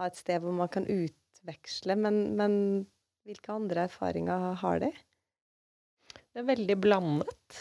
[0.00, 1.98] ha et sted hvor man kan utveksle.
[2.00, 2.56] Men, men
[3.28, 4.92] hvilke andre erfaringer har de?
[6.14, 7.60] Det er veldig blandet.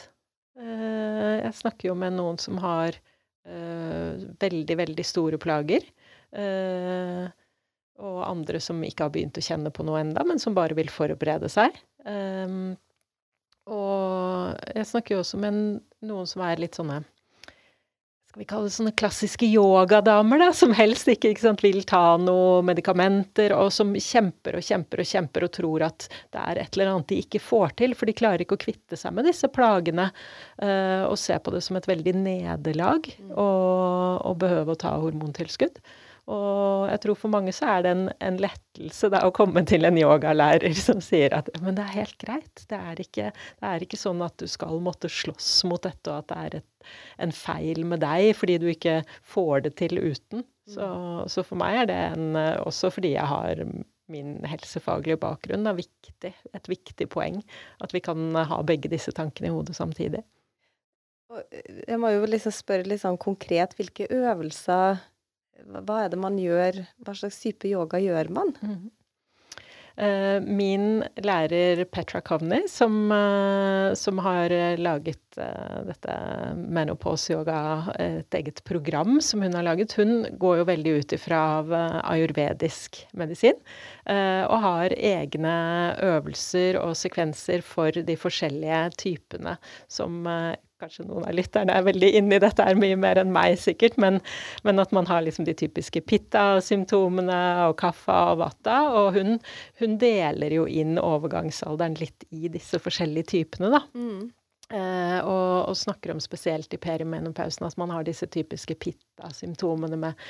[0.59, 5.86] Eh, jeg snakker jo med noen som har eh, veldig, veldig store plager.
[6.34, 7.26] Eh,
[8.04, 10.90] og andre som ikke har begynt å kjenne på noe enda, men som bare vil
[10.92, 11.76] forberede seg.
[13.70, 15.60] Og jeg snakker jo også med
[16.04, 17.04] noen som er litt sånne
[18.34, 22.16] skal vi kalle det sånne klassiske yogadamer, da, som helst ikke, ikke sant, vil ta
[22.18, 26.74] noe medikamenter, og som kjemper og kjemper og kjemper og tror at det er et
[26.74, 29.52] eller annet de ikke får til, for de klarer ikke å kvitte seg med disse
[29.54, 30.08] plagene,
[30.64, 35.78] uh, og ser på det som et veldig nederlag å behøve å ta hormontilskudd.
[36.32, 39.84] Og jeg tror for mange så er det en, en lettelse da, å komme til
[39.88, 42.64] en yogalærer som sier at men det er helt greit.
[42.70, 46.22] Det er, ikke, det er ikke sånn at du skal måtte slåss mot dette, og
[46.22, 46.92] at det er et,
[47.28, 49.02] en feil med deg fordi du ikke
[49.36, 50.46] får det til uten.
[50.72, 50.88] Så,
[51.28, 53.66] så for meg er det en, også fordi jeg har
[54.12, 57.42] min helsefaglige bakgrunn, er viktig, et viktig poeng.
[57.84, 60.24] At vi kan ha begge disse tankene i hodet samtidig.
[61.88, 65.02] Jeg må jo liksom spørre litt sånn konkret, hvilke øvelser
[65.64, 66.84] hva er det man gjør?
[67.03, 68.53] Hva slags type yoga gjør man?
[68.64, 68.91] Mm.
[70.41, 74.49] min lærer Petra Kovny, som, uh, som har
[74.82, 76.16] laget uh, dette
[76.57, 77.59] menopause-yoga,
[78.01, 83.03] et eget program som hun har laget, hun går jo veldig ut ifra av ayurvedisk
[83.14, 83.61] medisin.
[84.09, 85.53] og har egne
[86.01, 90.26] øvelser og sekvenser for de forskjellige typene som
[90.84, 93.98] kanskje noen av lytterne er veldig inne i dette er mye mer enn meg, sikkert,
[94.02, 94.20] men,
[94.68, 98.80] men at man har liksom de typiske pitta-symptomene og kaffa og vata.
[99.00, 99.38] Og hun,
[99.82, 103.84] hun, deler jo inn overgangsalderen litt i disse forskjellige typene, da.
[103.96, 104.32] Mm.
[104.74, 110.22] Eh, og, og, snakker om spesielt i perimenopausen at man har disse typiske pitta-symptomene med,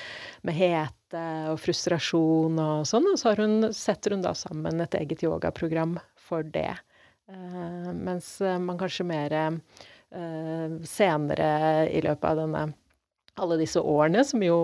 [0.44, 1.24] med, hete
[1.54, 3.08] og frustrasjon og sånn.
[3.14, 6.74] Og så hun, setter hun da sammen et eget yogaprogram for det.
[7.32, 9.38] Eh, mens man kanskje mer
[10.88, 11.48] senere
[11.90, 12.68] i løpet av denne
[13.42, 14.56] alle disse årene, som jo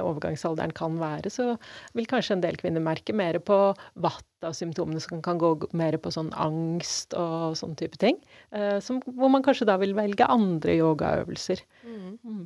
[0.00, 1.54] overgangsalderen kan være, så
[1.96, 3.58] vil kanskje en del kvinner merke mer på
[4.00, 8.16] vatt av symptomene som kan gå mer på sånn angst og sånn type ting.
[8.56, 11.64] Eh, som, hvor man kanskje da vil velge andre yogaøvelser.
[11.84, 12.14] Mm.
[12.24, 12.44] Mm.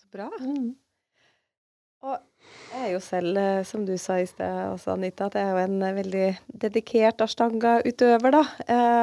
[0.00, 0.30] Så bra.
[0.40, 0.72] Mm.
[2.06, 2.18] Og
[2.68, 5.56] jeg er jo selv, eh, som du sa i sted også, Anita, at jeg er
[5.56, 6.26] jo en eh, veldig
[6.66, 8.44] dedikert ashtanga-utøver, da.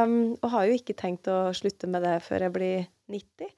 [0.06, 3.52] Um, og har jo ikke tenkt å slutte med det før jeg blir 90.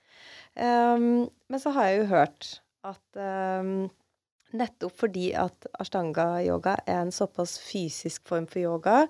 [0.58, 2.50] Um, men så har jeg jo hørt
[2.88, 3.88] at um,
[4.56, 9.04] nettopp fordi at ashtanga-yoga er en såpass fysisk form for yoga,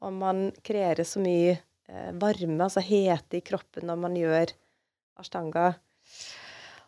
[0.00, 4.54] og man kreerer så mye eh, varme, altså hete i kroppen når man gjør
[5.20, 5.72] ashtanga,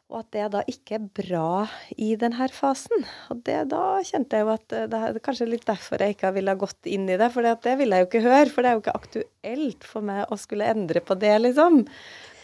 [0.09, 1.67] og at det da ikke er bra
[2.01, 3.05] i denne fasen.
[3.29, 6.33] Og det, da kjente jeg jo at eh, det er kanskje litt derfor jeg ikke
[6.39, 7.29] ville gått inn i det.
[7.35, 10.25] For det ville jeg jo ikke høre, for det er jo ikke aktuelt for meg
[10.33, 11.83] å skulle endre på det, liksom.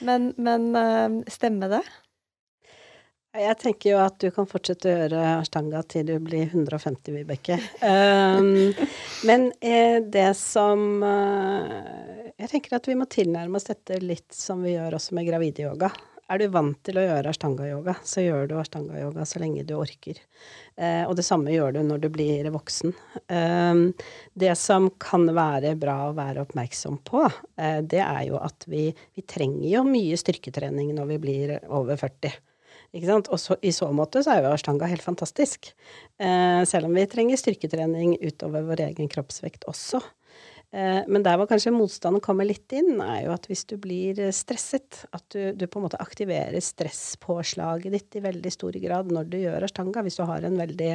[0.04, 1.84] Men, men eh, stemmer det?
[3.34, 7.56] Jeg tenker jo at du kan fortsette å gjøre ashtanga til du blir 150, Vibeke.
[7.80, 8.76] Um,
[9.28, 14.76] men eh, det som Jeg tenker at vi må tilnærme oss dette litt som vi
[14.76, 15.90] gjør også med gravideyoga
[16.30, 20.20] er du vant til å gjøre ashtanga-yoga, så gjør du ashtanga-yoga så lenge du orker.
[20.76, 22.94] Eh, og det samme gjør du når du blir voksen.
[23.28, 23.82] Eh,
[24.44, 27.26] det som kan være bra å være oppmerksom på,
[27.60, 32.00] eh, det er jo at vi, vi, trenger jo mye styrketrening når vi blir over
[32.00, 32.34] 40.
[32.94, 33.30] Ikke sant?
[33.34, 35.72] Og så, i så måte så er jo ashtanga helt fantastisk.
[36.22, 40.00] Eh, selv om vi trenger styrketrening utover vår egen kroppsvekt også.
[40.74, 44.18] Eh, men der hvor kanskje motstanden kommer litt inn, er jo at hvis du blir
[44.18, 49.12] eh, stresset, at du, du, på en måte aktiverer stresspåslaget ditt i veldig stor grad
[49.14, 50.02] når du gjør ashtanga.
[50.02, 50.90] Hvis du har en veldig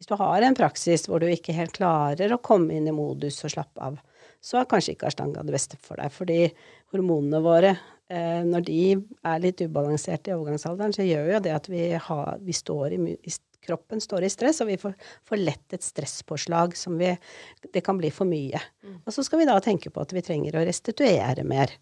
[0.00, 3.42] hvis du har en praksis hvor du ikke helt klarer å komme inn i modus
[3.44, 3.98] og slappe av,
[4.40, 6.14] så er kanskje ikke ashtanga det beste for deg.
[6.14, 6.38] Fordi
[6.94, 7.74] hormonene våre,
[8.08, 12.38] eh, når de er litt ubalanserte i overgangsalderen, så gjør jo det at vi, har,
[12.40, 13.34] vi står i, i
[13.64, 14.94] kroppen står i stress, og vi får,
[15.28, 17.12] får lett et stresspåslag som vi
[17.72, 18.58] Det kan bli for mye.
[18.82, 18.96] Mm.
[19.04, 21.72] Og så skal vi da tenke på at vi trenger å restituere mer.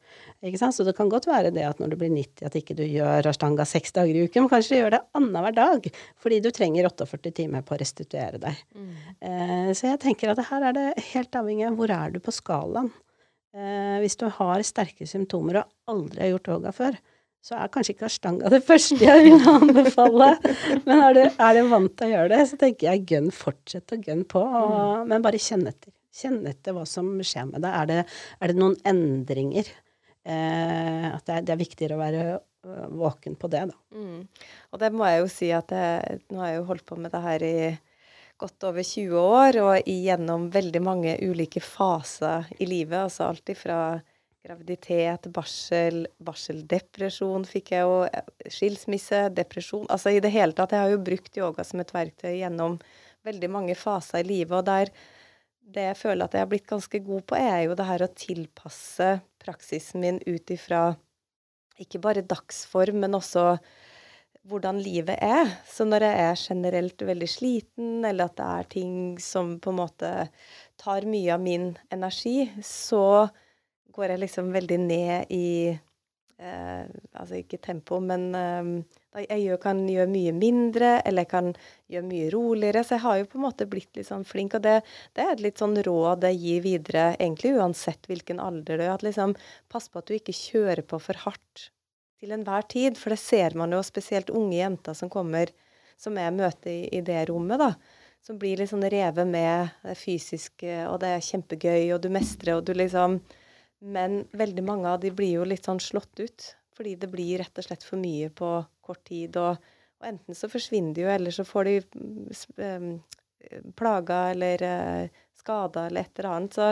[0.42, 0.76] Ikke sant?
[0.76, 3.30] Så det kan godt være det at når du blir 90, at ikke du gjør
[3.30, 5.90] ashtanga seks dager i uken, men kanskje du gjør det annenhver dag.
[6.20, 8.64] Fordi du trenger 48 timer på å restituere deg.
[8.74, 8.94] Mm.
[9.20, 12.34] Eh, så jeg tenker at her er det helt avhengig av hvor er du på
[12.34, 12.90] skalaen.
[13.56, 16.98] Eh, hvis du har sterke symptomer og aldri har gjort yoga før,
[17.48, 20.34] så er kanskje ikke ashtanga det første jeg vil anbefale.
[20.84, 23.94] Men er du, er du vant til å gjøre det, så tenker jeg gønn fortsett
[23.94, 24.42] å gønn på.
[24.42, 25.06] Og, mm.
[25.08, 25.94] Men bare kjenn etter.
[26.18, 27.72] Kjenn etter hva som skjer med deg.
[27.72, 27.98] Er det,
[28.42, 29.70] er det noen endringer?
[30.28, 33.78] Eh, at det er, det er, viktigere å være øh, våken på det, da.
[33.96, 34.26] Mm.
[34.74, 37.14] Og det må jeg jo si at jeg, nå har jeg jo holdt på med
[37.14, 37.56] det her i
[38.38, 43.06] godt over 20 år, og igjennom veldig mange ulike faser i livet.
[43.06, 43.78] Altså alt ifra
[44.48, 47.98] Graviditet, barsel, barseldepresjon fikk jeg jo.
[48.48, 50.72] Skilsmisse, depresjon Altså i det hele tatt.
[50.72, 52.78] Jeg har jo brukt yoga som et verktøy gjennom
[53.28, 54.54] veldig mange faser i livet.
[54.56, 54.92] Og der
[55.68, 58.14] det jeg føler at jeg har blitt ganske god på, er jo det her å
[58.16, 59.08] tilpasse
[59.42, 60.94] praksisen min ut ifra
[61.78, 63.58] ikke bare dagsform, men også
[64.48, 65.50] hvordan livet er.
[65.68, 69.80] Så når jeg er generelt veldig sliten, eller at det er ting som på en
[69.82, 70.14] måte
[70.80, 73.28] tar mye av min energi, så
[73.98, 76.86] går jeg liksom veldig ned i eh,
[77.18, 78.70] Altså ikke tempo, men eh,
[79.24, 81.48] jeg kan gjøre mye mindre, eller jeg kan
[81.90, 82.84] gjøre mye roligere.
[82.86, 84.54] Så jeg har jo på en måte blitt litt sånn flink.
[84.54, 84.76] Og det,
[85.16, 88.92] det er et litt sånn råd jeg gir videre, egentlig uansett hvilken alder du er.
[88.94, 89.34] At liksom
[89.72, 91.70] pass på at du ikke kjører på for hardt
[92.20, 93.00] til enhver tid.
[93.00, 95.50] For det ser man jo, spesielt unge jenter som kommer,
[95.98, 97.72] som jeg møter i, i det rommet, da.
[98.22, 102.58] Som blir litt sånn revet med det fysiske, og det er kjempegøy, og du mestrer,
[102.58, 103.18] og du liksom
[103.78, 106.46] men veldig mange av de blir jo litt sånn slått ut.
[106.78, 108.48] Fordi det blir rett og slett for mye på
[108.86, 109.36] kort tid.
[109.40, 111.76] Og, og enten så forsvinner de jo, eller så får de
[112.62, 112.90] um,
[113.78, 116.58] plager eller uh, skader eller et eller annet.
[116.58, 116.70] Så,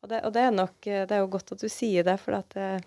[0.00, 2.38] og, det, og, det, er nok Det er jo godt at du sier det, for
[2.38, 2.78] at uh,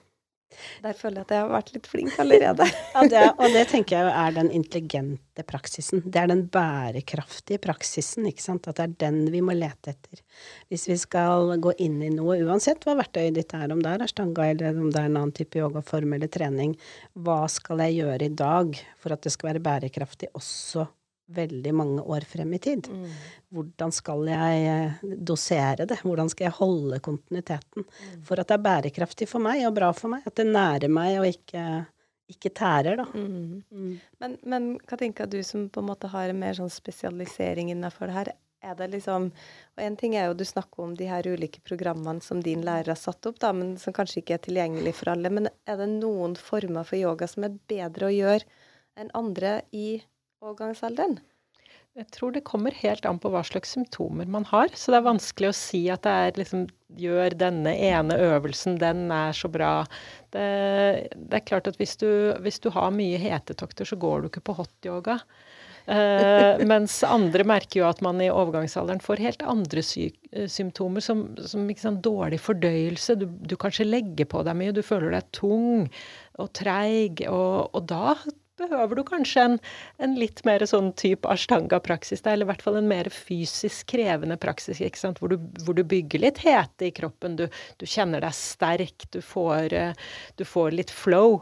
[0.84, 2.68] der føler jeg at jeg har vært litt flink allerede.
[2.96, 6.04] ja, det, og det tenker jeg er den intelligente praksisen.
[6.06, 8.70] Det er den bærekraftige praksisen, ikke sant.
[8.70, 10.24] At det er den vi må lete etter.
[10.72, 14.12] Hvis vi skal gå inn i noe, uansett hva verktøyet ditt er, om det er
[14.12, 16.76] stanga eller om det er en annen type yogaform eller trening,
[17.14, 20.88] hva skal jeg gjøre i dag for at det skal være bærekraftig også
[21.36, 22.90] veldig mange år frem i tid.
[22.90, 23.06] Mm.
[23.54, 26.00] Hvordan skal jeg eh, dosere det?
[26.04, 27.86] Hvordan skal jeg holde kontinuiteten?
[27.86, 28.26] Mm.
[28.26, 30.26] For at det er bærekraftig for meg og bra for meg.
[30.28, 31.64] At det nærer meg og ikke,
[32.34, 33.08] ikke tærer, da.
[33.14, 33.64] Mm.
[33.70, 33.96] mm.
[34.22, 38.20] Men, men, tenker du som på en måte har en mer sånn spesialisering innenfor det
[38.20, 38.36] her?
[38.60, 42.20] Er det liksom Og en ting er jo du snakker om de her ulike programmene
[42.20, 45.32] som din lærer har satt opp, da, men som kanskje ikke er tilgjengelig for alle.
[45.32, 48.66] Men er det noen former for yoga som er bedre å gjøre
[49.00, 50.02] enn andre i
[50.44, 51.20] overgangsalderen?
[51.98, 54.70] Jeg tror det kommer helt an på hva slags symptomer man har.
[54.78, 56.68] Så det er vanskelig å si at det er liksom
[56.98, 59.84] Gjør denne ene øvelsen, den er så bra.
[60.34, 60.46] Det,
[61.14, 64.42] det er klart at hvis du, hvis du, har mye hetetokter, så går du ikke
[64.50, 65.20] på hotyoga.
[65.86, 70.10] Uh, mens andre merker jo at man i overgangsalderen får helt andre sy
[70.50, 73.20] symptomer, som, som sant, dårlig fordøyelse.
[73.22, 75.86] Du, du, kanskje legger på deg mye, du føler deg tung
[76.42, 77.22] og treig.
[77.30, 78.18] Og, og da
[78.60, 79.58] behøver du kanskje en,
[80.04, 84.82] en litt mer sånn type ashtanga-praksis, eller i hvert fall en mer fysisk krevende praksis?
[85.20, 87.38] Hvor, du, hvor du bygger litt hete i kroppen.
[87.40, 87.46] Du,
[87.80, 89.76] du kjenner deg sterk, du får,
[90.40, 91.40] du får litt flow.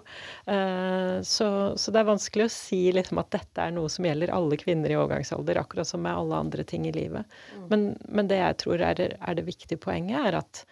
[0.48, 4.34] Uh, så, så, det er vanskelig å si liksom at dette er noe som gjelder
[4.34, 7.28] alle kvinner i overgangsalder, akkurat som med alle andre ting i livet.
[7.56, 7.68] Mm.
[7.72, 10.66] Men, men, det jeg tror er, er det viktige poenget, er at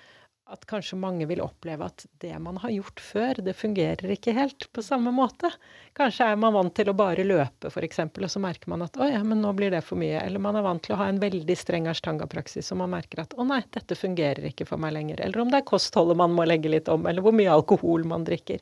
[0.46, 4.68] at kanskje mange vil oppleve at det man har gjort før, det fungerer ikke helt
[4.74, 5.50] på samme måte.
[5.98, 9.08] Kanskje er man vant til å bare løpe, f.eks., og så merker man at å
[9.10, 10.20] ja, men nå blir det for mye.
[10.22, 13.34] Eller man er vant til å ha en veldig streng ashtanga-praksis, og man merker at
[13.34, 15.24] å nei, dette fungerer ikke for meg lenger.
[15.26, 18.28] Eller om det er kostholdet man må legge litt om, eller hvor mye alkohol man
[18.28, 18.62] drikker.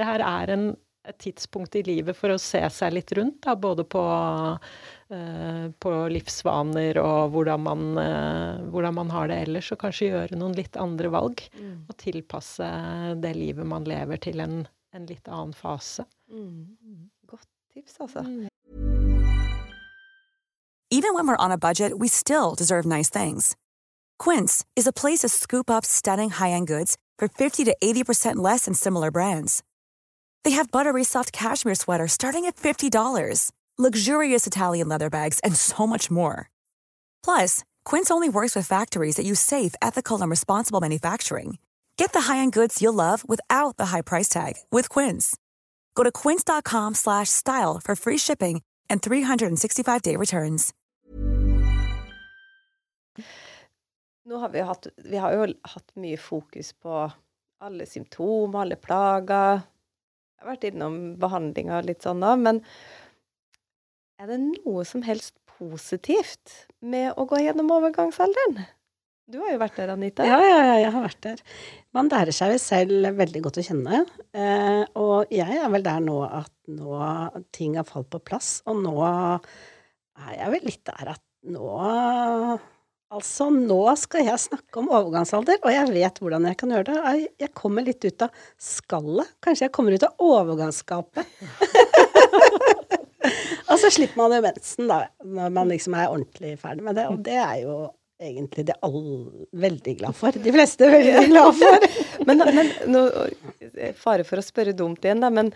[0.00, 0.68] Det her er en,
[1.08, 4.04] et tidspunkt i livet for å se seg litt rundt, da, både på
[5.10, 10.36] Eh, på livsvaner og hvordan man, eh, hvordan man, har det ellers, og kanskje gjøre
[10.36, 11.40] noen litt andre valg.
[11.56, 11.86] Mm.
[11.88, 12.68] Og tilpasse
[13.16, 16.04] det livet man lever, til en, en litt annen fase.
[16.28, 17.08] Mm.
[17.26, 18.20] Godt tips, altså.
[18.20, 18.48] Mm.
[20.90, 23.56] Even when we're on a budget, we still deserve nice things.
[24.18, 28.66] Quince is a place to scoop up stunning high-end goods for 50 to 80% less
[28.66, 29.62] than similar brands.
[30.44, 35.86] They have buttery soft cashmere sweaters starting at $50, luxurious Italian leather bags, and so
[35.86, 36.48] much more.
[37.22, 41.58] Plus, Quince only works with factories that use safe, ethical, and responsible manufacturing.
[41.98, 45.36] Get the high-end goods you'll love without the high price tag with Quince.
[45.94, 50.72] Go to quince.com slash style for free shipping and 365-day returns.
[54.28, 57.10] Nå har vi, hatt, vi har jo hatt mye fokus på
[57.64, 59.60] alle symptomer, alle plager.
[60.38, 62.60] Jeg har vært innom behandlinga litt sånn da, men
[64.22, 68.60] er det noe som helst positivt med å gå gjennom overgangsalderen?
[69.28, 70.24] Du har jo vært der, Anita.
[70.24, 71.42] Ja, ja, ja, jeg har vært der.
[71.92, 74.04] Man lærer seg selv veldig godt å kjenne.
[74.30, 77.02] Eh, og jeg er vel der nå at nå
[77.52, 81.66] ting har falt på plass, og nå er jeg vel litt der at nå
[83.08, 87.20] Altså, nå skal jeg snakke om overgangsalder, og jeg vet hvordan jeg kan gjøre det.
[87.40, 89.30] Jeg, kommer litt ut av skallet.
[89.44, 91.30] Kanskje jeg kommer ut av overgangsskapet.
[93.70, 97.08] og så slipper man jo mensen, da, når man liksom er ordentlig ferdig med det.
[97.08, 97.78] Og det er jo
[98.20, 100.42] egentlig det alle veldig glad for.
[100.44, 101.90] De fleste er veldig glad for.
[102.28, 103.08] men, men nå,
[103.96, 105.54] Fare for å spørre dumt igjen, da, men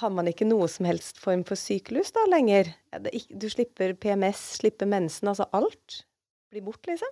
[0.00, 2.72] har man ikke noe som helst form for syklus da lenger?
[3.28, 6.06] Du slipper PMS, slipper mensen, altså alt?
[6.50, 7.08] Blir bort, liksom?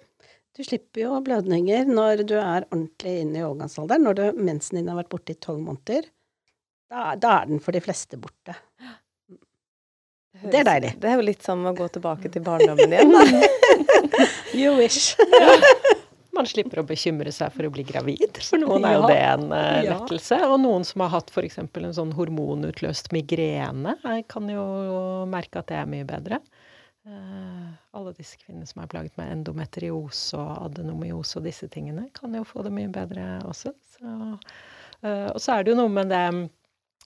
[0.55, 4.05] Du slipper jo blødninger når du er ordentlig inne i overgangsalderen.
[4.07, 6.07] Når du, mensen din har vært borte i tolv måneder.
[6.91, 8.55] Da, da, er den for de fleste borte.
[9.27, 10.93] Det, det er deilig.
[11.03, 13.49] Det er jo litt som å gå tilbake til barndommen igjen, da.
[14.61, 15.17] you wish.
[16.35, 18.39] Man slipper å bekymre seg for å bli gravid.
[18.43, 20.39] For noen er jo det en uh, lettelse.
[20.49, 21.61] Og noen som har hatt f.eks.
[21.63, 23.95] en sånn hormonutløst migrene,
[24.31, 24.65] kan jo
[25.31, 26.41] merke at det er mye bedre.
[27.05, 32.33] Uh, alle disse kvinnene som er plaget med endometriose og adenomyose og disse tingene, kan
[32.33, 33.75] jo få det mye bedre også.
[33.93, 34.13] Så,
[35.05, 36.27] uh, og så er det jo noe med det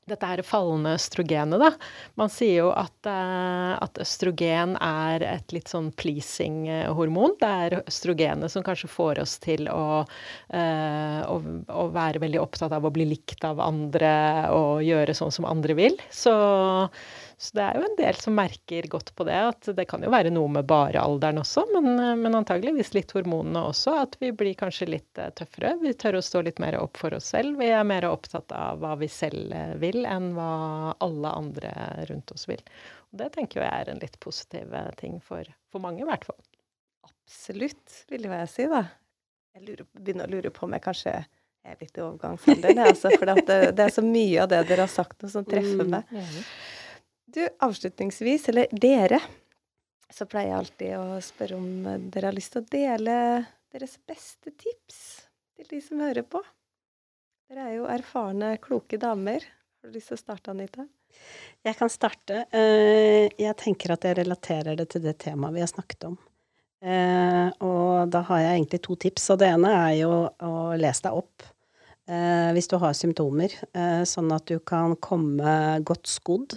[0.09, 1.69] dette her fallende østrogenet, da.
[2.17, 7.35] Man sier jo at, uh, at østrogen er et litt sånn pleasing-hormon.
[7.43, 12.89] Det er østrogenet som kanskje får oss til å, å, å, være veldig opptatt av
[12.89, 14.15] å bli likt av andre
[14.55, 16.01] og gjøre sånn som andre vil.
[16.09, 16.33] Så
[17.41, 19.37] så det er jo en del som merker godt på det.
[19.53, 21.87] At det kan jo være noe med bare alderen også, men,
[22.19, 23.95] men antageligvis litt hormonene også.
[24.03, 25.77] At vi blir kanskje litt eh, tøffere.
[25.79, 27.61] Vi tør å stå litt mer opp for oss selv.
[27.63, 30.51] Vi er mer opptatt av hva vi selv eh, vil, enn hva
[31.05, 31.71] alle andre
[32.11, 32.65] rundt oss vil.
[33.13, 36.27] Og det tenker jeg er en litt positiv eh, ting for, for mange, i hvert
[36.27, 36.41] fall.
[37.07, 38.83] Absolutt, vil jeg si, da.
[39.55, 41.15] Jeg lurer, begynner å lure på om jeg kanskje
[41.69, 44.91] er litt i overgangsalderen, altså, for det, det, er så mye av det dere har
[44.91, 45.95] sagt nå som treffer mm.
[45.95, 46.19] meg.
[47.29, 49.19] Du, avslutningsvis, eller dere,
[50.09, 53.17] så pleier jeg alltid å spørre om dere har lyst til å dele
[53.69, 55.01] deres beste tips
[55.59, 56.41] til de som hører på.
[57.51, 59.45] Dere er jo erfarne, kloke damer.
[59.45, 60.87] Har du lyst til å starte, Anita?
[61.69, 62.47] Jeg kan starte.
[62.49, 66.17] Eh, jeg tenker at jeg relaterer det til det temaet vi har snakket om.
[66.81, 69.29] Eh, og da har jeg egentlig to tips.
[69.35, 71.45] Og det ene er jo å lese deg opp
[72.09, 73.53] eh, hvis du har symptomer,
[74.09, 76.57] sånn at du kan komme godt skodd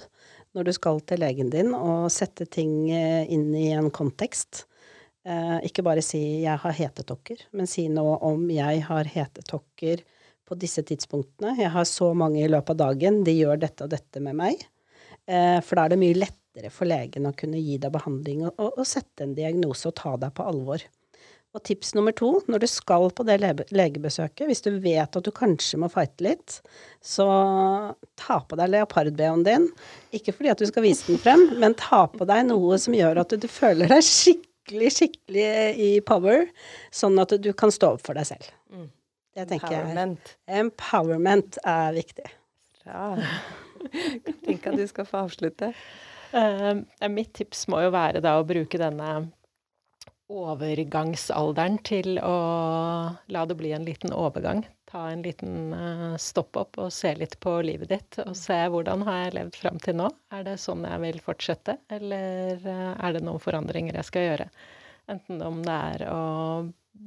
[0.55, 4.65] når du skal til legen din og sette ting eh, inn i en kontekst.
[5.27, 10.03] Eh, ikke bare si 'jeg har hetetokker', men si noe om 'jeg har hetetokker
[10.47, 11.57] på disse tidspunktene'.
[11.57, 13.23] 'Jeg har så mange i løpet av dagen.
[13.23, 14.65] De gjør dette og dette med meg'.
[15.27, 18.57] Eh, for da er det mye lettere for legen å kunne gi deg behandling og,
[18.59, 20.81] og, sette en diagnose og ta deg på alvor.
[21.51, 23.35] Og tips nummer to, når du skal på det
[23.75, 26.61] legebesøket, hvis du vet at du kanskje må fighte litt,
[27.03, 27.25] så
[28.19, 29.65] ta på deg leopard-BH-en din.
[30.15, 33.19] Ikke fordi at du skal vise den frem, men ta på deg noe som gjør
[33.25, 36.47] at du føler deg skikkelig, skikkelig i power,
[36.95, 38.47] sånn at du kan stå opp for deg selv.
[38.71, 38.87] Mm.
[39.35, 40.33] Det tenker empowerment.
[40.47, 42.31] jeg Empowerment er viktig.
[42.87, 45.73] Jeg tenker at du skal få avslutte.
[46.31, 46.79] Uh,
[47.11, 49.11] mitt tips må jo være da å bruke denne
[50.31, 52.35] overgangsalderen til å
[53.31, 54.63] la det bli en liten overgang.
[54.91, 59.05] Ta en liten uh, stopp opp og se litt på livet ditt, og se hvordan
[59.07, 60.09] har jeg levd fram til nå.
[60.35, 64.49] Er det sånn jeg vil fortsette, eller uh, er det noen forandringer jeg skal gjøre?
[65.11, 66.21] Enten om det er å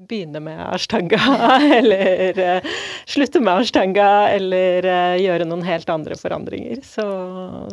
[0.09, 1.19] begynne med ashtanga,
[1.79, 2.71] eller uh,
[3.07, 6.83] slutte med ashtanga, eller uh, gjøre noen helt andre forandringer.
[6.87, 7.07] Så,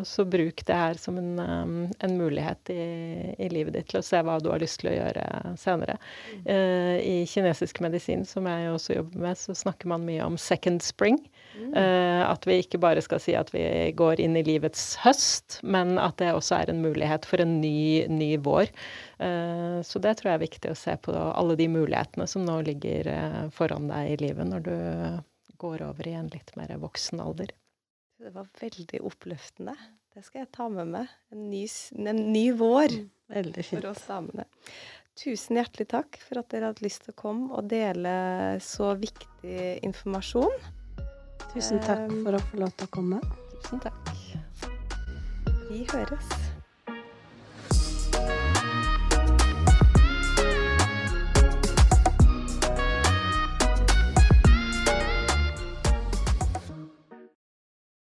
[0.07, 2.85] så bruk det her som en, um, en mulighet i,
[3.37, 5.25] i, livet ditt til å se hva du har lyst til å gjøre
[5.59, 5.97] senere.
[6.45, 10.83] Uh, I kinesisk medisin, som jeg også jobber med, så snakker man mye om second
[10.85, 11.19] spring.
[11.51, 11.73] Mm.
[12.23, 13.63] At vi ikke bare skal si at vi
[13.97, 18.07] går inn i livets høst, men at det også er en mulighet for en ny,
[18.07, 18.71] ny vår.
[19.21, 22.61] Uh, så det tror jeg er viktig å se på alle de mulighetene som nå
[22.69, 24.75] ligger uh, foran deg i livet når du
[25.61, 27.51] går over i en litt mer voksen alder.
[28.21, 29.75] Det var veldig oppløftende.
[30.13, 31.13] Det skal jeg ta med meg.
[31.33, 31.63] En ny,
[31.95, 34.45] en ny vår mm, for oss damene.
[35.21, 38.13] Tusen hjertelig takk for at dere hadde lyst til å komme og dele
[38.63, 40.53] så viktig informasjon.
[41.53, 43.21] Tusen takk for å få lov til å komme.
[43.57, 44.15] Tusen takk.
[45.71, 46.50] Vi høres.